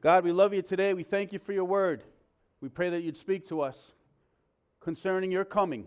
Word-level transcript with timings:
God, 0.00 0.24
we 0.24 0.32
love 0.32 0.54
you 0.54 0.62
today. 0.62 0.94
We 0.94 1.02
thank 1.02 1.32
you 1.32 1.38
for 1.38 1.52
your 1.52 1.64
word. 1.64 2.04
We 2.60 2.68
pray 2.68 2.90
that 2.90 3.02
you'd 3.02 3.16
speak 3.16 3.48
to 3.48 3.60
us 3.60 3.76
concerning 4.80 5.30
your 5.32 5.44
coming. 5.44 5.86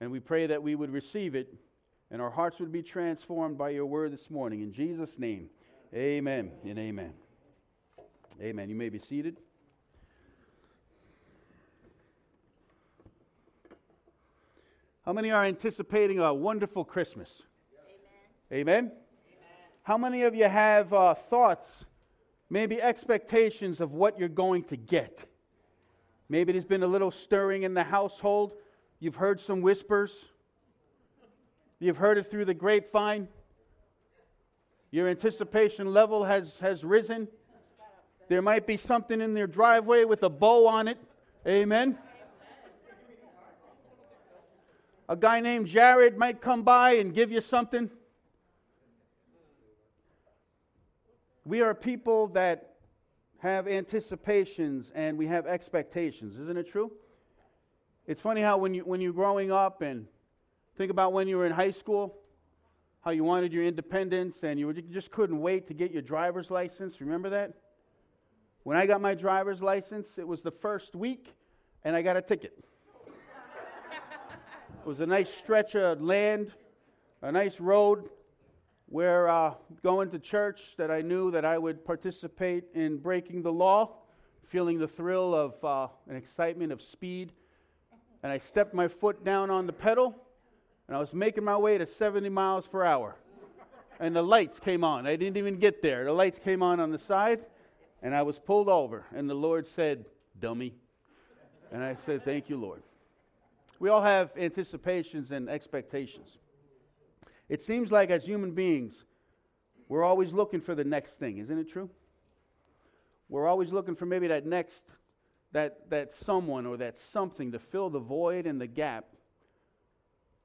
And 0.00 0.10
we 0.10 0.18
pray 0.18 0.46
that 0.46 0.62
we 0.62 0.74
would 0.74 0.90
receive 0.90 1.34
it 1.34 1.54
and 2.10 2.20
our 2.20 2.30
hearts 2.30 2.58
would 2.58 2.72
be 2.72 2.82
transformed 2.82 3.56
by 3.56 3.70
your 3.70 3.86
word 3.86 4.12
this 4.12 4.30
morning. 4.30 4.62
In 4.62 4.72
Jesus' 4.72 5.18
name, 5.18 5.48
amen 5.94 6.50
and 6.64 6.78
amen. 6.78 7.12
Amen. 8.40 8.68
You 8.68 8.74
may 8.74 8.88
be 8.88 8.98
seated. 8.98 9.36
How 15.04 15.12
many 15.12 15.30
are 15.30 15.44
anticipating 15.44 16.18
a 16.18 16.32
wonderful 16.34 16.84
Christmas? 16.84 17.42
Amen. 18.52 18.60
Amen? 18.60 18.84
Amen. 18.84 18.92
How 19.82 19.98
many 19.98 20.22
of 20.22 20.34
you 20.34 20.44
have 20.44 20.92
uh, 20.92 21.14
thoughts, 21.14 21.84
maybe 22.50 22.82
expectations 22.82 23.80
of 23.80 23.92
what 23.92 24.18
you're 24.18 24.28
going 24.28 24.64
to 24.64 24.76
get? 24.76 25.24
Maybe 26.28 26.52
there's 26.52 26.64
been 26.64 26.82
a 26.82 26.88
little 26.88 27.10
stirring 27.10 27.62
in 27.62 27.74
the 27.74 27.82
household. 27.82 28.52
You've 28.98 29.16
heard 29.16 29.40
some 29.40 29.62
whispers. 29.62 30.12
You've 31.78 31.96
heard 31.96 32.18
it 32.18 32.30
through 32.30 32.44
the 32.44 32.54
grapevine. 32.54 33.28
Your 34.90 35.08
anticipation 35.08 35.92
level 35.92 36.24
has, 36.24 36.52
has 36.60 36.84
risen. 36.84 37.28
There 38.28 38.42
might 38.42 38.66
be 38.66 38.76
something 38.76 39.20
in 39.20 39.34
their 39.34 39.46
driveway 39.46 40.04
with 40.04 40.22
a 40.22 40.28
bow 40.28 40.66
on 40.66 40.88
it. 40.88 40.98
Amen. 41.46 41.98
A 45.08 45.16
guy 45.16 45.40
named 45.40 45.66
Jared 45.66 46.16
might 46.16 46.40
come 46.40 46.62
by 46.62 46.92
and 46.92 47.12
give 47.12 47.32
you 47.32 47.40
something. 47.40 47.90
We 51.46 51.62
are 51.62 51.74
people 51.74 52.28
that 52.28 52.74
have 53.38 53.66
anticipations 53.66 54.92
and 54.94 55.16
we 55.16 55.26
have 55.26 55.46
expectations. 55.46 56.36
Isn't 56.38 56.58
it 56.58 56.70
true? 56.70 56.92
It's 58.06 58.20
funny 58.20 58.42
how 58.42 58.58
when, 58.58 58.74
you, 58.74 58.82
when 58.82 59.00
you're 59.00 59.14
growing 59.14 59.50
up 59.50 59.80
and 59.80 60.06
think 60.76 60.90
about 60.90 61.14
when 61.14 61.28
you 61.28 61.38
were 61.38 61.46
in 61.46 61.52
high 61.52 61.70
school, 61.70 62.18
how 63.02 63.12
you 63.12 63.24
wanted 63.24 63.52
your 63.54 63.64
independence 63.64 64.42
and 64.42 64.60
you 64.60 64.70
just 64.92 65.10
couldn't 65.10 65.40
wait 65.40 65.66
to 65.68 65.74
get 65.74 65.90
your 65.90 66.02
driver's 66.02 66.50
license. 66.50 67.00
Remember 67.00 67.30
that? 67.30 67.54
When 68.64 68.76
I 68.76 68.84
got 68.84 69.00
my 69.00 69.14
driver's 69.14 69.62
license, 69.62 70.08
it 70.18 70.28
was 70.28 70.42
the 70.42 70.50
first 70.50 70.94
week 70.94 71.32
and 71.84 71.96
I 71.96 72.02
got 72.02 72.18
a 72.18 72.22
ticket. 72.22 72.52
it 73.06 74.86
was 74.86 75.00
a 75.00 75.06
nice 75.06 75.32
stretch 75.32 75.74
of 75.74 76.02
land, 76.02 76.52
a 77.22 77.32
nice 77.32 77.58
road 77.58 78.10
where 78.90 79.28
uh, 79.28 79.54
going 79.84 80.10
to 80.10 80.18
church 80.18 80.60
that 80.76 80.90
I 80.90 81.00
knew 81.00 81.30
that 81.30 81.44
I 81.44 81.56
would 81.56 81.84
participate 81.84 82.64
in 82.74 82.98
breaking 82.98 83.42
the 83.42 83.52
law, 83.52 83.98
feeling 84.48 84.78
the 84.78 84.88
thrill 84.88 85.32
of 85.32 85.64
uh, 85.64 85.86
an 86.08 86.16
excitement 86.16 86.72
of 86.72 86.82
speed. 86.82 87.30
And 88.24 88.32
I 88.32 88.38
stepped 88.38 88.74
my 88.74 88.88
foot 88.88 89.24
down 89.24 89.48
on 89.48 89.66
the 89.66 89.72
pedal, 89.72 90.20
and 90.88 90.96
I 90.96 91.00
was 91.00 91.14
making 91.14 91.44
my 91.44 91.56
way 91.56 91.78
to 91.78 91.86
70 91.86 92.28
miles 92.30 92.66
per 92.66 92.84
hour. 92.84 93.14
And 94.00 94.14
the 94.14 94.22
lights 94.22 94.58
came 94.58 94.82
on. 94.82 95.06
I 95.06 95.14
didn't 95.14 95.36
even 95.36 95.58
get 95.58 95.82
there. 95.82 96.04
The 96.04 96.12
lights 96.12 96.40
came 96.40 96.62
on 96.62 96.80
on 96.80 96.90
the 96.90 96.98
side, 96.98 97.44
and 98.02 98.12
I 98.12 98.22
was 98.22 98.40
pulled 98.40 98.68
over. 98.68 99.04
And 99.14 99.30
the 99.30 99.34
Lord 99.34 99.68
said, 99.68 100.04
Dummy. 100.40 100.74
And 101.70 101.84
I 101.84 101.96
said, 102.06 102.24
Thank 102.24 102.48
you, 102.48 102.56
Lord. 102.56 102.82
We 103.78 103.88
all 103.88 104.02
have 104.02 104.30
anticipations 104.36 105.30
and 105.30 105.48
expectations. 105.48 106.38
It 107.50 107.60
seems 107.62 107.90
like 107.90 108.10
as 108.10 108.22
human 108.22 108.52
beings, 108.52 108.94
we're 109.88 110.04
always 110.04 110.32
looking 110.32 110.60
for 110.60 110.76
the 110.76 110.84
next 110.84 111.18
thing, 111.18 111.38
isn't 111.38 111.58
it 111.58 111.68
true? 111.68 111.90
We're 113.28 113.48
always 113.48 113.72
looking 113.72 113.96
for 113.96 114.06
maybe 114.06 114.28
that 114.28 114.46
next, 114.46 114.82
that, 115.50 115.90
that 115.90 116.12
someone 116.24 116.64
or 116.64 116.76
that 116.76 116.96
something 117.12 117.50
to 117.50 117.58
fill 117.58 117.90
the 117.90 117.98
void 117.98 118.46
and 118.46 118.60
the 118.60 118.68
gap 118.68 119.06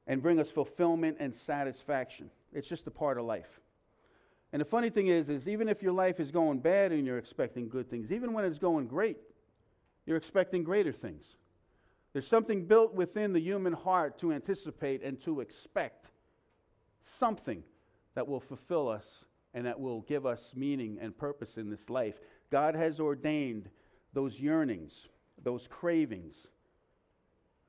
and 0.08 0.20
bring 0.20 0.40
us 0.40 0.50
fulfillment 0.50 1.18
and 1.20 1.34
satisfaction. 1.34 2.32
It's 2.54 2.68
just 2.68 2.88
a 2.88 2.92
part 2.92 3.20
of 3.20 3.26
life. 3.26 3.60
And 4.52 4.60
the 4.60 4.66
funny 4.66 4.90
thing 4.90 5.08
is, 5.08 5.30
is 5.30 5.48
even 5.48 5.70
if 5.70 5.84
your 5.84 5.94
life 5.94 6.20
is 6.20 6.32
going 6.32 6.58
bad 6.58 6.92
and 6.92 7.06
you're 7.06 7.20
expecting 7.20 7.70
good 7.70 7.88
things, 7.88 8.12
even 8.12 8.34
when 8.34 8.46
it's 8.46 8.58
going 8.58 8.88
great, 8.88 9.18
you're 10.08 10.18
expecting 10.18 10.64
greater 10.64 10.92
things. 10.92 11.24
There's 12.14 12.28
something 12.28 12.66
built 12.66 12.96
within 12.96 13.32
the 13.32 13.40
human 13.40 13.74
heart 13.74 14.20
to 14.22 14.34
anticipate 14.34 15.04
and 15.04 15.22
to 15.24 15.42
expect 15.42 16.08
something 17.20 17.64
that 18.16 18.28
will 18.28 18.40
fulfill 18.40 18.90
us 18.90 19.06
and 19.54 19.66
that 19.66 19.80
will 19.80 20.02
give 20.02 20.26
us 20.26 20.52
meaning 20.56 20.98
and 21.02 21.18
purpose 21.18 21.58
in 21.58 21.70
this 21.70 21.90
life. 21.90 22.16
God 22.52 22.76
has 22.76 23.00
ordained 23.00 23.70
those 24.14 24.40
yearnings, 24.40 24.94
those 25.44 25.68
cravings, 25.70 26.36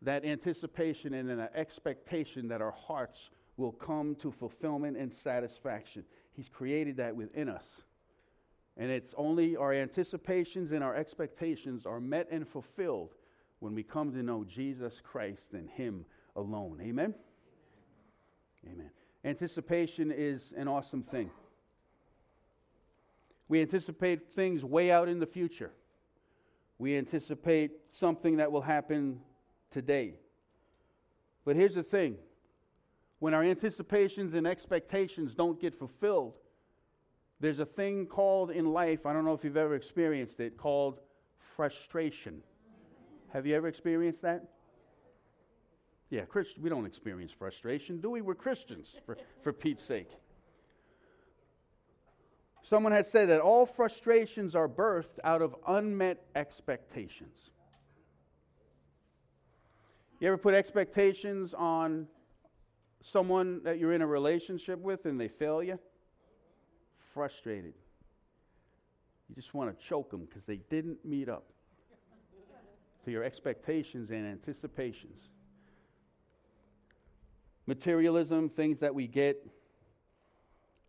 that 0.02 0.24
anticipation 0.24 1.14
and 1.14 1.30
an 1.30 1.48
expectation 1.54 2.48
that 2.48 2.60
our 2.60 2.72
hearts 2.72 3.30
will 3.56 3.72
come 3.72 4.14
to 4.16 4.30
fulfillment 4.30 4.96
and 4.96 5.12
satisfaction. 5.12 6.04
He's 6.32 6.48
created 6.48 6.96
that 6.98 7.16
within 7.16 7.48
us. 7.48 7.64
And 8.76 8.90
it's 8.90 9.14
only 9.16 9.56
our 9.56 9.72
anticipations 9.72 10.72
and 10.72 10.84
our 10.84 10.94
expectations 10.94 11.86
are 11.86 12.00
met 12.00 12.28
and 12.30 12.46
fulfilled 12.46 13.14
when 13.60 13.74
we 13.74 13.82
come 13.82 14.12
to 14.12 14.22
know 14.22 14.44
Jesus 14.44 15.00
Christ 15.02 15.54
and 15.54 15.70
Him 15.70 16.04
alone. 16.36 16.80
Amen? 16.82 17.14
Amen. 18.66 18.90
Anticipation 19.24 20.12
is 20.14 20.52
an 20.56 20.68
awesome 20.68 21.02
thing. 21.02 21.30
We 23.48 23.60
anticipate 23.60 24.32
things 24.34 24.64
way 24.64 24.90
out 24.90 25.08
in 25.08 25.20
the 25.20 25.26
future. 25.26 25.70
We 26.78 26.96
anticipate 26.96 27.72
something 27.90 28.36
that 28.36 28.50
will 28.50 28.62
happen 28.62 29.20
today. 29.70 30.14
But 31.44 31.56
here's 31.56 31.74
the 31.74 31.82
thing 31.82 32.16
when 33.18 33.32
our 33.34 33.42
anticipations 33.42 34.34
and 34.34 34.46
expectations 34.46 35.34
don't 35.34 35.60
get 35.60 35.78
fulfilled, 35.78 36.34
there's 37.40 37.60
a 37.60 37.66
thing 37.66 38.06
called 38.06 38.50
in 38.50 38.72
life, 38.72 39.06
I 39.06 39.12
don't 39.12 39.24
know 39.24 39.34
if 39.34 39.44
you've 39.44 39.56
ever 39.56 39.74
experienced 39.74 40.40
it, 40.40 40.56
called 40.56 41.00
frustration. 41.56 42.42
Have 43.32 43.46
you 43.46 43.54
ever 43.54 43.68
experienced 43.68 44.22
that? 44.22 44.44
Yeah, 46.10 46.22
Christ, 46.22 46.50
we 46.60 46.70
don't 46.70 46.86
experience 46.86 47.32
frustration, 47.36 48.00
do 48.00 48.10
we? 48.10 48.20
We're 48.20 48.34
Christians, 48.34 48.94
for, 49.04 49.16
for 49.42 49.52
Pete's 49.52 49.82
sake. 49.82 50.08
Someone 52.62 52.92
had 52.92 53.06
said 53.06 53.28
that 53.28 53.40
all 53.40 53.66
frustrations 53.66 54.54
are 54.54 54.68
birthed 54.68 55.18
out 55.24 55.42
of 55.42 55.54
unmet 55.66 56.24
expectations. 56.34 57.36
You 60.20 60.28
ever 60.28 60.38
put 60.38 60.54
expectations 60.54 61.54
on 61.54 62.06
someone 63.02 63.62
that 63.64 63.78
you're 63.78 63.92
in 63.92 64.02
a 64.02 64.06
relationship 64.06 64.80
with 64.80 65.04
and 65.06 65.20
they 65.20 65.28
fail 65.28 65.62
you? 65.62 65.78
Frustrated. 67.14 67.74
You 69.28 69.34
just 69.34 69.54
want 69.54 69.78
to 69.78 69.86
choke 69.86 70.10
them 70.10 70.24
because 70.24 70.42
they 70.44 70.60
didn't 70.70 71.04
meet 71.04 71.28
up 71.28 71.44
to 73.04 73.10
your 73.10 73.22
expectations 73.22 74.10
and 74.10 74.26
anticipations 74.26 75.28
materialism, 77.66 78.48
things 78.48 78.78
that 78.80 78.94
we 78.94 79.06
get, 79.06 79.46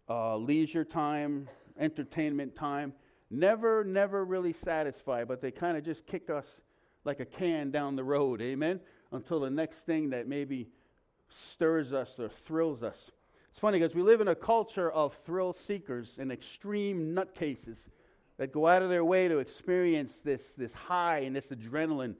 uh, 0.09 0.37
leisure 0.37 0.85
time, 0.85 1.49
entertainment 1.79 2.55
time, 2.55 2.93
never, 3.29 3.83
never 3.83 4.23
really 4.23 4.53
satisfy, 4.53 5.23
but 5.23 5.41
they 5.41 5.51
kind 5.51 5.77
of 5.77 5.83
just 5.83 6.05
kick 6.05 6.29
us 6.29 6.45
like 7.03 7.19
a 7.19 7.25
can 7.25 7.71
down 7.71 7.95
the 7.95 8.03
road, 8.03 8.41
amen? 8.41 8.79
Until 9.11 9.39
the 9.39 9.49
next 9.49 9.77
thing 9.85 10.09
that 10.11 10.27
maybe 10.27 10.67
stirs 11.53 11.93
us 11.93 12.11
or 12.19 12.29
thrills 12.45 12.83
us. 12.83 12.97
It's 13.49 13.59
funny 13.59 13.79
because 13.79 13.95
we 13.95 14.03
live 14.03 14.21
in 14.21 14.27
a 14.27 14.35
culture 14.35 14.91
of 14.91 15.15
thrill 15.25 15.53
seekers 15.53 16.17
and 16.19 16.31
extreme 16.31 17.15
nutcases 17.15 17.77
that 18.37 18.51
go 18.51 18.67
out 18.67 18.83
of 18.83 18.89
their 18.89 19.03
way 19.03 19.27
to 19.27 19.39
experience 19.39 20.13
this, 20.23 20.41
this 20.57 20.73
high 20.73 21.19
and 21.19 21.35
this 21.35 21.47
adrenaline 21.47 22.13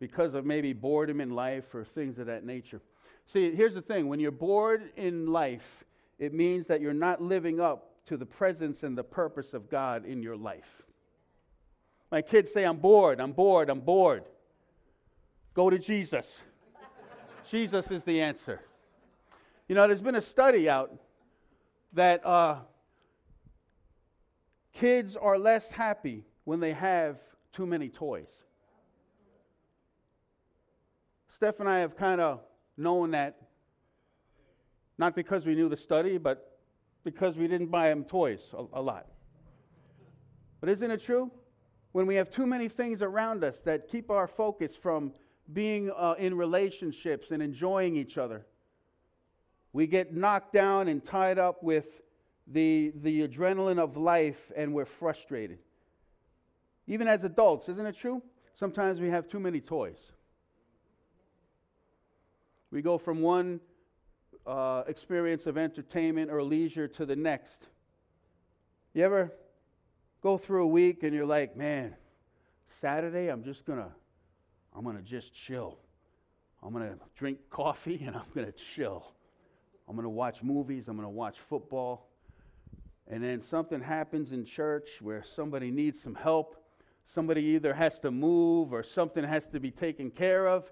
because 0.00 0.34
of 0.34 0.44
maybe 0.44 0.72
boredom 0.72 1.20
in 1.20 1.30
life 1.30 1.74
or 1.74 1.84
things 1.84 2.18
of 2.18 2.26
that 2.26 2.44
nature. 2.44 2.80
See, 3.32 3.54
here's 3.54 3.74
the 3.74 3.82
thing 3.82 4.08
when 4.08 4.18
you're 4.18 4.32
bored 4.32 4.90
in 4.96 5.28
life, 5.28 5.84
it 6.18 6.34
means 6.34 6.66
that 6.66 6.80
you're 6.80 6.92
not 6.92 7.22
living 7.22 7.60
up 7.60 7.92
to 8.06 8.16
the 8.16 8.26
presence 8.26 8.82
and 8.82 8.98
the 8.98 9.04
purpose 9.04 9.54
of 9.54 9.70
God 9.70 10.04
in 10.04 10.20
your 10.20 10.36
life. 10.36 10.82
My 12.10 12.22
kids 12.22 12.52
say, 12.52 12.64
I'm 12.64 12.78
bored, 12.78 13.20
I'm 13.20 13.30
bored, 13.30 13.70
I'm 13.70 13.80
bored. 13.80 14.24
Go 15.54 15.70
to 15.70 15.78
Jesus. 15.78 16.26
Jesus 17.48 17.88
is 17.90 18.02
the 18.02 18.20
answer. 18.20 18.60
You 19.68 19.76
know, 19.76 19.86
there's 19.86 20.00
been 20.00 20.16
a 20.16 20.22
study 20.22 20.68
out 20.68 20.92
that 21.92 22.26
uh, 22.26 22.56
kids 24.72 25.14
are 25.14 25.38
less 25.38 25.70
happy 25.70 26.24
when 26.44 26.58
they 26.58 26.72
have 26.72 27.18
too 27.52 27.66
many 27.66 27.88
toys. 27.88 28.30
Steph 31.28 31.60
and 31.60 31.68
I 31.68 31.78
have 31.78 31.96
kind 31.96 32.20
of 32.20 32.40
known 32.80 33.12
that 33.12 33.36
not 35.00 35.16
because 35.16 35.46
we 35.46 35.54
knew 35.54 35.70
the 35.70 35.78
study, 35.78 36.18
but 36.18 36.58
because 37.04 37.34
we 37.34 37.48
didn't 37.48 37.68
buy 37.68 37.88
them 37.88 38.04
toys 38.04 38.40
a, 38.52 38.78
a 38.78 38.82
lot. 38.82 39.06
But 40.60 40.68
isn't 40.68 40.90
it 40.90 41.02
true? 41.02 41.30
When 41.92 42.06
we 42.06 42.16
have 42.16 42.30
too 42.30 42.46
many 42.46 42.68
things 42.68 43.00
around 43.00 43.42
us 43.42 43.56
that 43.64 43.88
keep 43.88 44.10
our 44.10 44.28
focus 44.28 44.72
from 44.80 45.12
being 45.54 45.90
uh, 45.90 46.16
in 46.18 46.36
relationships 46.36 47.30
and 47.30 47.42
enjoying 47.42 47.96
each 47.96 48.18
other, 48.18 48.44
we 49.72 49.86
get 49.86 50.14
knocked 50.14 50.52
down 50.52 50.88
and 50.88 51.02
tied 51.02 51.38
up 51.38 51.62
with 51.62 51.86
the, 52.46 52.92
the 52.96 53.26
adrenaline 53.26 53.78
of 53.78 53.96
life 53.96 54.52
and 54.54 54.74
we're 54.74 54.84
frustrated. 54.84 55.60
Even 56.86 57.08
as 57.08 57.24
adults, 57.24 57.70
isn't 57.70 57.86
it 57.86 57.96
true? 57.96 58.22
Sometimes 58.58 59.00
we 59.00 59.08
have 59.08 59.28
too 59.28 59.40
many 59.40 59.60
toys. 59.60 60.12
We 62.70 62.82
go 62.82 62.98
from 62.98 63.20
one 63.20 63.60
uh, 64.46 64.84
experience 64.86 65.46
of 65.46 65.58
entertainment 65.58 66.30
or 66.30 66.42
leisure 66.42 66.88
to 66.88 67.06
the 67.06 67.16
next. 67.16 67.66
You 68.94 69.04
ever 69.04 69.32
go 70.22 70.38
through 70.38 70.64
a 70.64 70.68
week 70.68 71.02
and 71.02 71.14
you're 71.14 71.26
like, 71.26 71.56
man, 71.56 71.94
Saturday 72.80 73.28
I'm 73.28 73.42
just 73.42 73.64
gonna, 73.64 73.90
I'm 74.76 74.84
gonna 74.84 75.02
just 75.02 75.34
chill. 75.34 75.78
I'm 76.62 76.72
gonna 76.72 76.96
drink 77.16 77.38
coffee 77.50 78.02
and 78.06 78.14
I'm 78.14 78.26
gonna 78.34 78.52
chill. 78.74 79.12
I'm 79.88 79.96
gonna 79.96 80.08
watch 80.08 80.42
movies. 80.42 80.86
I'm 80.88 80.96
gonna 80.96 81.10
watch 81.10 81.36
football. 81.48 82.06
And 83.08 83.24
then 83.24 83.40
something 83.40 83.80
happens 83.80 84.30
in 84.30 84.44
church 84.44 84.88
where 85.00 85.24
somebody 85.34 85.70
needs 85.72 86.00
some 86.00 86.14
help. 86.14 86.56
Somebody 87.12 87.42
either 87.42 87.74
has 87.74 87.98
to 88.00 88.12
move 88.12 88.72
or 88.72 88.84
something 88.84 89.24
has 89.24 89.46
to 89.46 89.58
be 89.58 89.72
taken 89.72 90.10
care 90.10 90.46
of, 90.46 90.70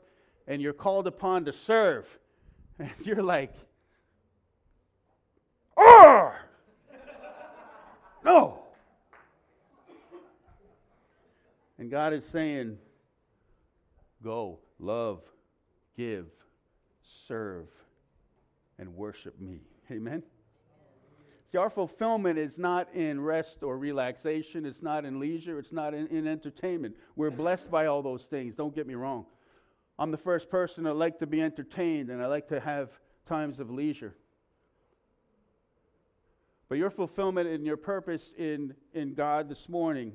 and 0.48 0.62
you're 0.62 0.72
called 0.72 1.06
upon 1.06 1.44
to 1.44 1.52
serve. 1.52 2.06
And 2.80 2.90
you're 3.02 3.24
like, 3.24 3.52
oh! 5.76 6.32
no! 8.24 8.60
And 11.76 11.90
God 11.90 12.12
is 12.12 12.24
saying, 12.30 12.78
go, 14.22 14.60
love, 14.78 15.22
give, 15.96 16.26
serve, 17.26 17.66
and 18.78 18.94
worship 18.94 19.40
me. 19.40 19.62
Amen? 19.90 20.22
See, 21.50 21.58
our 21.58 21.70
fulfillment 21.70 22.38
is 22.38 22.58
not 22.58 22.94
in 22.94 23.20
rest 23.20 23.64
or 23.64 23.76
relaxation. 23.76 24.64
It's 24.66 24.82
not 24.82 25.04
in 25.04 25.18
leisure. 25.18 25.58
It's 25.58 25.72
not 25.72 25.94
in, 25.94 26.06
in, 26.08 26.28
entertainment. 26.28 26.94
We're 27.16 27.32
blessed 27.32 27.72
by 27.72 27.86
all 27.86 28.02
those 28.02 28.22
things. 28.24 28.54
Don't 28.54 28.74
get 28.74 28.86
me 28.86 28.94
wrong. 28.94 29.26
I'm 29.98 30.10
the 30.10 30.16
first 30.18 30.48
person 30.48 30.84
that 30.84 30.94
like 30.94 31.18
to 31.18 31.26
be 31.26 31.42
entertained 31.42 32.10
and 32.10 32.22
I 32.22 32.26
like 32.26 32.48
to 32.48 32.60
have 32.60 32.90
times 33.26 33.58
of 33.58 33.70
leisure. 33.70 34.14
But 36.68 36.78
your 36.78 36.90
fulfillment 36.90 37.48
and 37.48 37.66
your 37.66 37.76
purpose 37.76 38.32
in, 38.36 38.74
in 38.92 39.14
God 39.14 39.48
this 39.48 39.68
morning 39.68 40.12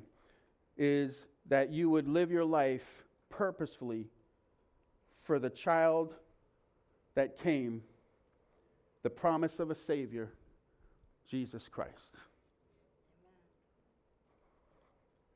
is 0.78 1.14
that 1.48 1.70
you 1.70 1.90
would 1.90 2.08
live 2.08 2.30
your 2.30 2.44
life 2.44 2.82
purposefully 3.28 4.06
for 5.24 5.38
the 5.38 5.50
child 5.50 6.14
that 7.14 7.38
came, 7.38 7.82
the 9.02 9.10
promise 9.10 9.58
of 9.58 9.70
a 9.70 9.74
Savior 9.74 10.32
Jesus 11.28 11.68
Christ. 11.70 11.92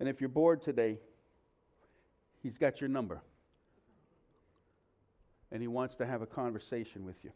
And 0.01 0.09
if 0.09 0.21
you're 0.21 0.29
bored 0.29 0.63
today, 0.63 0.99
He's 2.43 2.57
got 2.57 2.81
your 2.81 2.89
number. 2.89 3.21
And 5.51 5.63
He 5.63 5.69
wants 5.69 5.97
to 5.97 6.07
have 6.07 6.23
a 6.23 6.27
conversation 6.27 7.05
with 7.05 7.17
you 7.23 7.31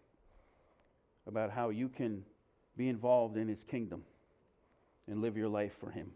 about 1.27 1.51
how 1.51 1.71
you 1.71 1.89
can 1.89 2.25
be 2.77 2.89
involved 2.89 3.37
in 3.37 3.49
His 3.49 3.65
kingdom 3.65 4.03
and 5.07 5.21
live 5.21 5.37
your 5.37 5.49
life 5.49 5.73
for 5.81 5.91
Him. 5.91 6.11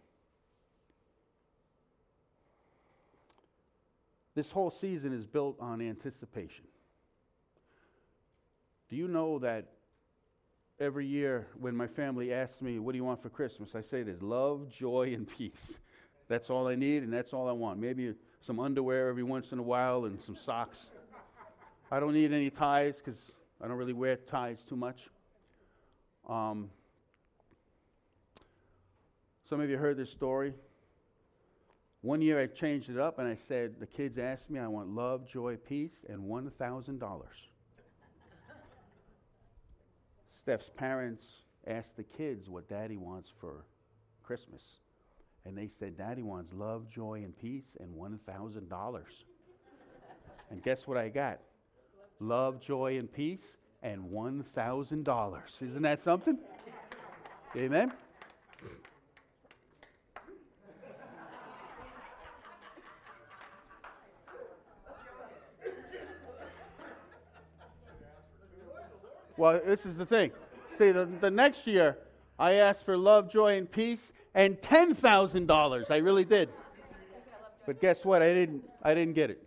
This 4.35 4.51
whole 4.51 4.71
season 4.71 5.15
is 5.15 5.25
built 5.25 5.57
on 5.61 5.81
anticipation. 5.81 6.65
Do 8.91 8.97
you 8.97 9.09
know 9.09 9.39
that 9.39 9.65
every 10.79 11.07
year 11.07 11.47
when 11.59 11.75
my 11.75 11.87
family 11.87 12.33
asks 12.33 12.61
me, 12.61 12.79
What 12.79 12.93
do 12.93 12.99
you 12.99 13.05
want 13.05 13.23
for 13.23 13.31
Christmas? 13.31 13.71
I 13.75 13.81
say 13.81 14.03
this 14.03 14.21
love, 14.21 14.69
joy, 14.71 15.15
and 15.15 15.27
peace. 15.27 15.79
That's 16.29 16.51
all 16.51 16.69
I 16.69 16.75
need, 16.75 17.03
and 17.03 17.13
that's 17.13 17.33
all 17.33 17.49
I 17.49 17.53
want. 17.53 17.79
Maybe 17.79 18.13
some 18.47 18.61
underwear 18.61 19.09
every 19.09 19.23
once 19.23 19.53
in 19.53 19.59
a 19.59 19.63
while 19.63 20.05
and 20.05 20.21
some 20.23 20.37
socks. 20.37 20.87
I 21.91 22.01
don't 22.01 22.15
need 22.15 22.33
any 22.33 22.51
ties 22.51 22.97
because 22.97 23.21
I 23.63 23.69
don't 23.69 23.77
really 23.77 23.93
wear 23.93 24.17
ties 24.17 24.59
too 24.69 24.75
much. 24.75 24.99
Um, 26.29 26.69
some 29.49 29.61
of 29.61 29.71
you 29.71 29.77
heard 29.77 29.97
this 29.97 30.11
story. 30.11 30.53
One 32.03 32.21
year 32.21 32.41
I 32.41 32.47
changed 32.47 32.91
it 32.91 32.99
up 32.99 33.21
and 33.21 33.29
I 33.29 33.37
said, 33.47 33.77
The 33.79 33.87
kids 33.87 34.19
asked 34.19 34.51
me, 34.51 34.59
I 34.59 34.67
want 34.67 34.89
love, 34.89 35.29
joy, 35.29 35.57
peace, 35.57 36.05
and 36.09 36.23
$1,000. 36.23 37.23
Steph's 40.43 40.71
parents 40.77 41.23
asked 41.69 41.97
the 41.97 42.03
kids 42.05 42.49
what 42.49 42.69
daddy 42.69 42.97
wants 42.97 43.31
for 43.41 43.65
Christmas. 44.25 44.63
And 45.45 45.57
they 45.57 45.69
said, 45.69 45.97
Daddy 45.97 46.23
wants 46.23 46.53
love, 46.53 46.89
joy, 46.91 47.23
and 47.25 47.37
peace 47.39 47.77
and 47.79 47.95
$1,000. 47.95 49.03
and 50.51 50.63
guess 50.65 50.87
what 50.87 50.97
I 50.97 51.09
got? 51.09 51.39
Love, 52.21 52.61
joy, 52.61 52.99
and 52.99 53.13
peace 53.13 53.43
and 53.83 54.11
$1,000. 54.11 55.41
Isn't 55.61 55.83
that 55.83 56.03
something? 56.03 56.39
Amen? 57.55 57.93
Well, 69.37 69.61
this 69.65 69.85
is 69.85 69.97
the 69.97 70.07
thing. 70.07 70.31
See, 70.79 70.93
the, 70.93 71.05
the 71.21 71.31
next 71.31 71.67
year, 71.67 71.99
I 72.39 72.55
asked 72.55 72.85
for 72.85 72.97
love, 72.97 73.31
joy, 73.31 73.57
and 73.57 73.71
peace, 73.71 74.13
and 74.35 74.61
ten 74.63 74.95
thousand 74.95 75.47
dollars. 75.47 75.87
I 75.91 75.97
really 75.99 76.25
did. 76.25 76.49
But 77.67 77.81
guess 77.81 78.05
what? 78.05 78.23
I 78.23 78.33
didn't. 78.33 78.65
I 78.83 78.95
didn't 78.95 79.15
get 79.15 79.31
it. 79.31 79.46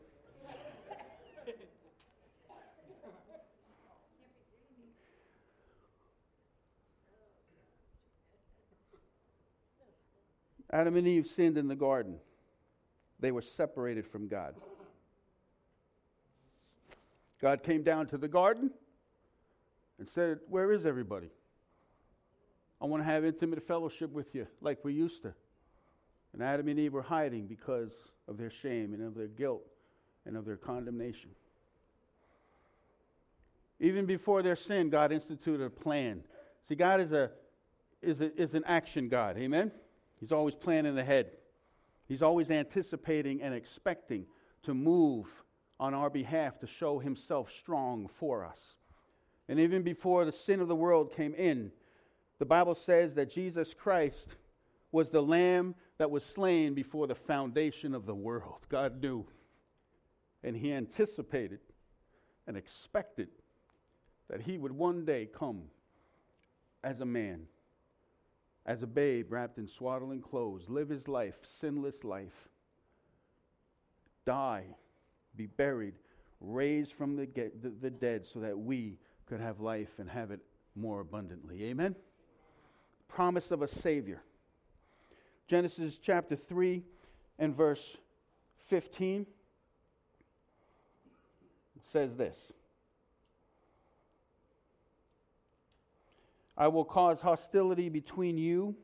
Adam 10.71 10.95
and 10.95 11.07
Eve 11.07 11.27
sinned 11.27 11.57
in 11.57 11.68
the 11.68 11.75
garden. 11.75 12.18
They 13.19 13.31
were 13.31 13.42
separated 13.42 14.06
from 14.07 14.28
God. 14.28 14.56
God 17.42 17.64
came 17.64 17.83
down 17.83 18.07
to 18.07 18.18
the 18.18 18.28
garden 18.28 18.71
and 19.97 20.07
said, 20.07 20.40
Where 20.49 20.71
is 20.71 20.85
everybody? 20.85 21.30
I 22.81 22.85
want 22.85 23.02
to 23.02 23.06
have 23.06 23.26
intimate 23.26 23.66
fellowship 23.68 24.11
with 24.11 24.33
you 24.33 24.47
like 24.61 24.83
we 24.83 24.94
used 24.94 25.21
to. 25.23 25.33
And 26.33 26.44
Adam 26.44 26.68
and 26.68 26.80
Eve 26.80 26.94
were 26.94 27.02
hiding 27.02 27.47
because 27.47 27.92
of 28.28 28.38
their 28.38 28.52
shame 28.52 28.94
and 28.94 29.04
of 29.04 29.16
their 29.16 29.28
guilt 29.28 29.66
and 30.26 30.38
of 30.38 30.45
their 30.45 30.57
condemnation. 30.57 31.31
Even 33.80 34.06
before 34.06 34.44
their 34.44 34.56
sin, 34.56 34.90
God 34.90 35.11
instituted 35.11 35.64
a 35.64 35.69
plan. 35.69 36.23
See, 36.68 36.76
God 36.76 37.02
is, 37.02 37.11
a, 37.11 37.31
is, 38.02 38.21
a, 38.21 38.42
is 38.42 38.54
an 38.54 38.64
action 38.66 39.09
God. 39.09 39.38
Amen? 39.38 39.71
He's 40.19 40.31
always 40.31 40.56
planning 40.56 40.97
ahead. 40.97 41.31
He's 42.07 42.21
always 42.21 42.49
anticipating 42.49 43.42
and 43.42 43.54
expecting 43.54 44.26
to 44.64 44.73
move 44.73 45.26
on 45.80 45.94
our 45.94 46.09
behalf 46.09 46.59
to 46.59 46.68
show 46.68 46.99
himself 46.99 47.49
strong 47.57 48.09
for 48.19 48.44
us. 48.44 48.59
And 49.47 49.59
even 49.59 49.81
before 49.81 50.26
the 50.26 50.31
sin 50.31 50.59
of 50.59 50.68
the 50.68 50.76
world 50.76 51.14
came 51.16 51.33
in, 51.33 51.71
the 52.40 52.45
Bible 52.45 52.76
says 52.76 53.16
that 53.16 53.31
Jesus 53.31 53.73
Christ 53.73 54.28
was 54.92 55.09
the 55.09 55.21
lamb 55.21 55.76
that 55.97 56.09
was 56.09 56.23
slain 56.23 56.73
before 56.73 57.07
the 57.07 57.16
foundation 57.16 57.94
of 57.94 58.06
the 58.06 58.16
world. 58.16 58.66
God 58.69 59.02
knew. 59.02 59.26
And 60.44 60.56
he 60.56 60.71
anticipated 60.71 61.59
and 62.47 62.57
expected 62.57 63.30
that 64.30 64.42
he 64.42 64.57
would 64.57 64.71
one 64.71 65.06
day 65.06 65.28
come 65.33 65.64
as 66.83 67.02
a 67.02 67.06
man, 67.06 67.42
as 68.66 68.83
a 68.83 68.87
babe 68.87 69.31
wrapped 69.31 69.57
in 69.57 69.68
swaddling 69.68 70.21
clothes, 70.21 70.63
live 70.68 70.89
his 70.89 71.07
life, 71.07 71.35
sinless 71.59 72.04
life, 72.04 72.49
die, 74.25 74.66
be 75.35 75.47
buried, 75.47 75.95
raised 76.39 76.94
from 76.94 77.16
the, 77.16 77.28
the, 77.61 77.73
the 77.81 77.89
dead 77.89 78.25
so 78.31 78.39
that 78.39 78.57
we 78.57 78.97
could 79.28 79.39
have 79.39 79.59
life 79.59 79.89
and 79.97 80.09
have 80.09 80.31
it 80.31 80.39
more 80.75 81.01
abundantly. 81.01 81.66
Amen? 81.66 81.95
Promise 83.07 83.51
of 83.51 83.61
a 83.61 83.68
Savior. 83.68 84.21
Genesis 85.47 85.97
chapter 86.01 86.35
3 86.35 86.83
and 87.39 87.56
verse 87.56 87.83
15 88.69 89.25
says 91.92 92.11
this 92.16 92.35
I 96.59 96.68
will 96.68 96.85
cause 96.85 97.21
hostility 97.21 97.87
between 97.89 98.37
you 98.37 98.75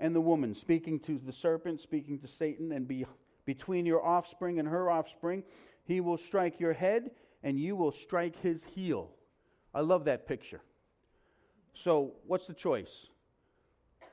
and 0.00 0.16
the 0.16 0.20
woman, 0.20 0.54
speaking 0.54 0.98
to 1.00 1.20
the 1.24 1.32
serpent, 1.32 1.80
speaking 1.80 2.18
to 2.20 2.26
Satan, 2.26 2.72
and 2.72 2.88
be 2.88 3.04
between 3.44 3.84
your 3.84 4.04
offspring 4.04 4.58
and 4.58 4.68
her 4.68 4.90
offspring, 4.90 5.44
he 5.84 6.00
will 6.00 6.16
strike 6.16 6.58
your 6.58 6.72
head, 6.72 7.10
and 7.42 7.58
you 7.58 7.76
will 7.76 7.92
strike 7.92 8.36
his 8.36 8.64
heel. 8.64 9.10
I 9.74 9.80
love 9.80 10.04
that 10.04 10.26
picture. 10.26 10.60
So, 11.74 12.14
what's 12.26 12.46
the 12.46 12.54
choice? 12.54 13.06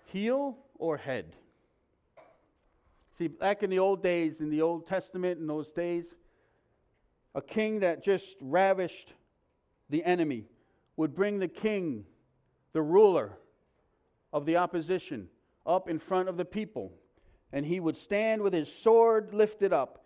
Heel 0.05 0.57
or 0.75 0.97
head? 0.97 1.35
See, 3.17 3.27
back 3.27 3.63
in 3.63 3.69
the 3.69 3.79
old 3.79 4.01
days, 4.01 4.39
in 4.39 4.49
the 4.49 4.61
Old 4.61 4.87
Testament, 4.87 5.39
in 5.39 5.47
those 5.47 5.71
days, 5.71 6.15
a 7.35 7.41
king 7.41 7.81
that 7.81 8.03
just 8.03 8.35
ravished 8.41 9.13
the 9.89 10.03
enemy 10.03 10.45
would 10.95 11.15
bring 11.15 11.39
the 11.39 11.47
king, 11.47 12.05
the 12.73 12.81
ruler 12.81 13.37
of 14.31 14.45
the 14.45 14.57
opposition, 14.57 15.27
up 15.65 15.89
in 15.89 15.99
front 15.99 16.29
of 16.29 16.37
the 16.37 16.45
people. 16.45 16.91
And 17.51 17.65
he 17.65 17.79
would 17.79 17.97
stand 17.97 18.41
with 18.41 18.53
his 18.53 18.71
sword 18.71 19.33
lifted 19.33 19.73
up 19.73 20.05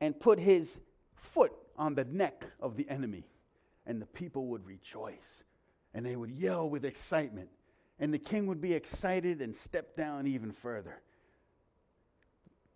and 0.00 0.18
put 0.18 0.38
his 0.38 0.76
foot 1.14 1.52
on 1.78 1.94
the 1.94 2.04
neck 2.04 2.44
of 2.60 2.76
the 2.76 2.88
enemy. 2.88 3.24
And 3.86 4.00
the 4.00 4.06
people 4.06 4.46
would 4.46 4.66
rejoice 4.66 5.42
and 5.94 6.04
they 6.04 6.16
would 6.16 6.30
yell 6.30 6.68
with 6.68 6.84
excitement. 6.84 7.48
And 7.98 8.12
the 8.12 8.18
king 8.18 8.46
would 8.46 8.60
be 8.60 8.72
excited 8.72 9.40
and 9.40 9.54
step 9.54 9.96
down 9.96 10.26
even 10.26 10.52
further. 10.52 11.00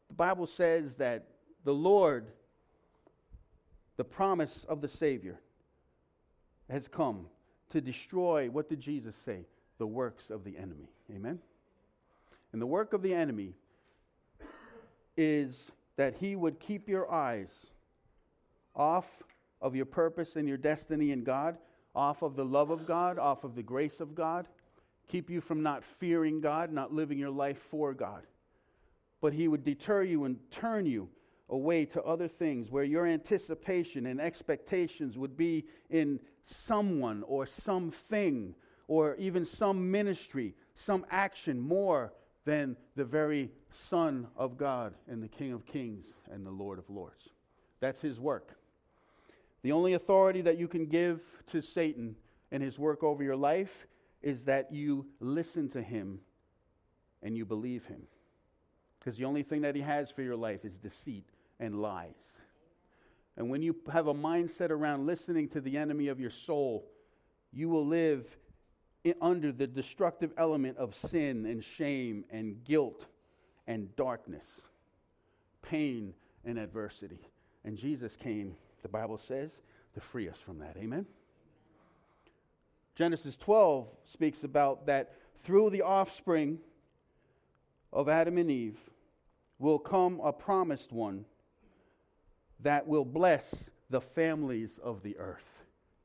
The 0.08 0.14
Bible 0.14 0.46
says 0.46 0.94
that 0.96 1.26
the 1.64 1.74
Lord, 1.74 2.28
the 3.96 4.04
promise 4.04 4.64
of 4.68 4.80
the 4.80 4.88
Savior, 4.88 5.40
has 6.70 6.86
come 6.86 7.26
to 7.70 7.80
destroy, 7.80 8.48
what 8.48 8.68
did 8.68 8.80
Jesus 8.80 9.14
say? 9.24 9.46
The 9.78 9.86
works 9.86 10.30
of 10.30 10.44
the 10.44 10.56
enemy. 10.56 10.88
Amen? 11.14 11.38
And 12.52 12.62
the 12.62 12.66
work 12.66 12.92
of 12.92 13.02
the 13.02 13.14
enemy 13.14 13.54
is 15.16 15.70
that 15.96 16.14
he 16.14 16.36
would 16.36 16.60
keep 16.60 16.88
your 16.88 17.10
eyes 17.10 17.50
off 18.74 19.06
of 19.60 19.74
your 19.74 19.86
purpose 19.86 20.36
and 20.36 20.46
your 20.46 20.58
destiny 20.58 21.12
in 21.12 21.24
God, 21.24 21.56
off 21.94 22.22
of 22.22 22.36
the 22.36 22.44
love 22.44 22.70
of 22.70 22.86
God, 22.86 23.18
off 23.18 23.44
of 23.44 23.54
the 23.54 23.62
grace 23.62 24.00
of 24.00 24.14
God, 24.14 24.46
keep 25.08 25.30
you 25.30 25.40
from 25.40 25.62
not 25.62 25.82
fearing 25.98 26.40
God, 26.40 26.72
not 26.72 26.92
living 26.92 27.18
your 27.18 27.30
life 27.30 27.58
for 27.70 27.94
God 27.94 28.22
but 29.20 29.32
he 29.32 29.48
would 29.48 29.64
deter 29.64 30.02
you 30.02 30.24
and 30.24 30.38
turn 30.50 30.86
you 30.86 31.08
away 31.48 31.84
to 31.84 32.02
other 32.02 32.28
things 32.28 32.70
where 32.70 32.84
your 32.84 33.06
anticipation 33.06 34.06
and 34.06 34.20
expectations 34.20 35.16
would 35.16 35.36
be 35.36 35.64
in 35.90 36.20
someone 36.66 37.22
or 37.26 37.46
something 37.46 38.54
or 38.88 39.16
even 39.16 39.44
some 39.44 39.90
ministry, 39.90 40.54
some 40.84 41.04
action 41.10 41.60
more 41.60 42.12
than 42.44 42.76
the 42.94 43.04
very 43.04 43.50
Son 43.90 44.26
of 44.36 44.56
God 44.56 44.94
and 45.08 45.22
the 45.22 45.28
King 45.28 45.52
of 45.52 45.66
Kings 45.66 46.06
and 46.30 46.46
the 46.46 46.50
Lord 46.50 46.78
of 46.78 46.88
Lords. 46.88 47.28
That's 47.80 48.00
his 48.00 48.20
work. 48.20 48.56
The 49.62 49.72
only 49.72 49.94
authority 49.94 50.42
that 50.42 50.58
you 50.58 50.68
can 50.68 50.86
give 50.86 51.20
to 51.50 51.60
Satan 51.60 52.14
and 52.52 52.62
his 52.62 52.78
work 52.78 53.02
over 53.02 53.22
your 53.22 53.36
life 53.36 53.86
is 54.22 54.44
that 54.44 54.72
you 54.72 55.06
listen 55.20 55.68
to 55.70 55.82
him 55.82 56.20
and 57.22 57.36
you 57.36 57.44
believe 57.44 57.84
him. 57.84 58.02
Because 58.98 59.18
the 59.18 59.24
only 59.24 59.42
thing 59.42 59.62
that 59.62 59.74
he 59.74 59.82
has 59.82 60.10
for 60.10 60.22
your 60.22 60.36
life 60.36 60.64
is 60.64 60.78
deceit 60.78 61.26
and 61.58 61.80
lies. 61.80 62.35
And 63.36 63.50
when 63.50 63.62
you 63.62 63.76
have 63.92 64.06
a 64.06 64.14
mindset 64.14 64.70
around 64.70 65.06
listening 65.06 65.48
to 65.50 65.60
the 65.60 65.76
enemy 65.76 66.08
of 66.08 66.18
your 66.18 66.30
soul, 66.30 66.86
you 67.52 67.68
will 67.68 67.86
live 67.86 68.24
under 69.20 69.52
the 69.52 69.66
destructive 69.66 70.32
element 70.36 70.76
of 70.78 70.94
sin 71.10 71.46
and 71.46 71.62
shame 71.62 72.24
and 72.30 72.64
guilt 72.64 73.04
and 73.66 73.94
darkness, 73.96 74.44
pain 75.62 76.14
and 76.44 76.58
adversity. 76.58 77.20
And 77.64 77.76
Jesus 77.76 78.12
came, 78.16 78.54
the 78.82 78.88
Bible 78.88 79.20
says, 79.28 79.50
to 79.94 80.00
free 80.00 80.28
us 80.28 80.38
from 80.44 80.58
that. 80.60 80.76
Amen? 80.76 81.06
Genesis 82.96 83.36
12 83.36 83.86
speaks 84.12 84.42
about 84.44 84.86
that 84.86 85.12
through 85.44 85.70
the 85.70 85.82
offspring 85.82 86.58
of 87.92 88.08
Adam 88.08 88.38
and 88.38 88.50
Eve, 88.50 88.78
will 89.58 89.78
come 89.78 90.20
a 90.22 90.32
promised 90.32 90.92
one 90.92 91.24
that 92.60 92.86
will 92.86 93.04
bless 93.04 93.44
the 93.90 94.00
families 94.00 94.78
of 94.82 95.02
the 95.02 95.16
earth. 95.18 95.44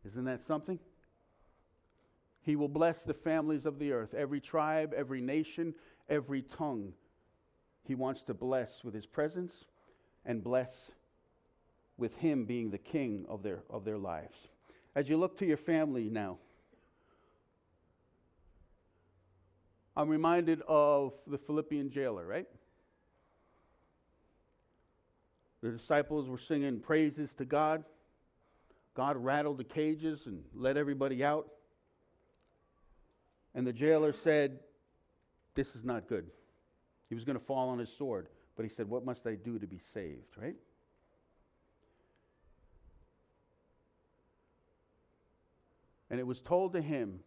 Isn't 0.05 0.25
that 0.25 0.41
something? 0.47 0.79
He 2.43 2.55
will 2.55 2.67
bless 2.67 2.97
the 3.05 3.13
families 3.13 3.65
of 3.65 3.77
the 3.79 3.91
earth, 3.91 4.13
every 4.13 4.41
tribe, 4.41 4.93
every 4.95 5.21
nation, 5.21 5.75
every 6.09 6.41
tongue. 6.41 6.93
He 7.83 7.95
wants 7.95 8.21
to 8.23 8.33
bless 8.33 8.69
with 8.83 8.93
his 8.93 9.05
presence 9.05 9.53
and 10.25 10.43
bless 10.43 10.69
with 11.97 12.13
him 12.15 12.45
being 12.45 12.71
the 12.71 12.77
king 12.77 13.25
of 13.29 13.43
their, 13.43 13.59
of 13.69 13.85
their 13.85 13.97
lives. 13.97 14.35
As 14.95 15.07
you 15.07 15.17
look 15.17 15.37
to 15.39 15.45
your 15.45 15.57
family 15.57 16.09
now, 16.09 16.37
I'm 19.95 20.09
reminded 20.09 20.61
of 20.67 21.13
the 21.27 21.37
Philippian 21.37 21.91
jailer, 21.91 22.25
right? 22.25 22.47
The 25.61 25.69
disciples 25.69 26.27
were 26.27 26.39
singing 26.39 26.79
praises 26.79 27.29
to 27.37 27.45
God. 27.45 27.83
God 28.95 29.15
rattled 29.17 29.57
the 29.57 29.63
cages 29.63 30.21
and 30.25 30.43
let 30.55 30.75
everybody 30.75 31.23
out. 31.23 31.47
And 33.53 33.65
the 33.65 33.73
jailer 33.73 34.13
said, 34.23 34.59
This 35.55 35.67
is 35.75 35.83
not 35.83 36.07
good. 36.07 36.25
He 37.09 37.15
was 37.15 37.23
going 37.23 37.37
to 37.37 37.45
fall 37.45 37.69
on 37.69 37.79
his 37.79 37.91
sword, 37.97 38.27
but 38.55 38.63
he 38.63 38.69
said, 38.69 38.89
What 38.89 39.05
must 39.05 39.27
I 39.27 39.35
do 39.35 39.59
to 39.59 39.67
be 39.67 39.79
saved, 39.93 40.37
right? 40.41 40.55
And 46.09 46.19
it 46.19 46.27
was 46.27 46.41
told 46.41 46.73
to 46.73 46.81
him, 46.81 47.19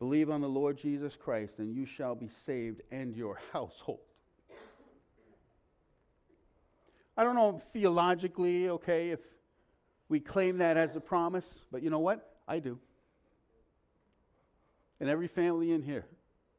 Believe 0.00 0.30
on 0.30 0.40
the 0.40 0.48
Lord 0.48 0.78
Jesus 0.78 1.14
Christ, 1.14 1.58
and 1.58 1.74
you 1.74 1.84
shall 1.84 2.14
be 2.14 2.30
saved 2.46 2.80
and 2.90 3.14
your 3.14 3.38
household. 3.52 4.00
I 7.20 7.22
don't 7.22 7.34
know 7.34 7.60
theologically, 7.74 8.70
okay, 8.70 9.10
if 9.10 9.20
we 10.08 10.20
claim 10.20 10.56
that 10.56 10.78
as 10.78 10.96
a 10.96 11.00
promise, 11.00 11.44
but 11.70 11.82
you 11.82 11.90
know 11.90 11.98
what? 11.98 12.36
I 12.48 12.60
do. 12.60 12.78
And 15.00 15.10
every 15.10 15.28
family 15.28 15.72
in 15.72 15.82
here 15.82 16.06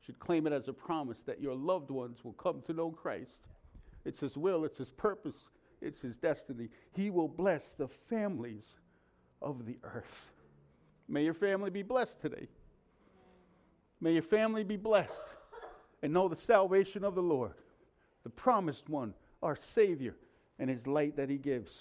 should 0.06 0.20
claim 0.20 0.46
it 0.46 0.53
as 0.53 0.68
a 0.68 0.74
promise 0.74 1.18
that 1.25 1.41
your 1.41 1.56
loved 1.56 1.89
ones 1.89 2.20
will 2.24 2.34
come 2.34 2.62
to 2.68 2.74
know 2.74 2.91
Christ. 2.91 3.32
It's 4.06 4.20
His 4.20 4.38
will, 4.38 4.63
it's 4.63 4.77
His 4.77 4.91
purpose, 4.91 5.34
it's 5.82 6.00
His 6.00 6.15
destiny. 6.18 6.70
He 6.94 7.10
will 7.10 7.27
bless 7.27 7.63
the 7.80 7.89
families 8.08 8.65
of 9.41 9.65
the 9.65 9.80
earth. 9.84 10.06
May 11.08 11.24
your 11.24 11.34
family 11.34 11.72
be 11.72 11.82
blessed 11.82 12.22
today. 12.22 12.48
May 14.00 14.13
your 14.13 14.22
family 14.22 14.63
be 14.63 14.77
blessed 14.77 15.12
and 16.03 16.13
know 16.13 16.30
the 16.30 16.36
salvation 16.36 17.03
of 17.03 17.15
the 17.15 17.24
Lord, 17.24 17.53
the 18.22 18.30
promised 18.30 18.88
one, 18.89 19.15
our 19.41 19.58
Savior 19.74 20.13
and 20.62 20.70
his 20.70 20.86
light 20.86 21.18
that 21.18 21.27
he 21.27 21.38
gives. 21.38 21.72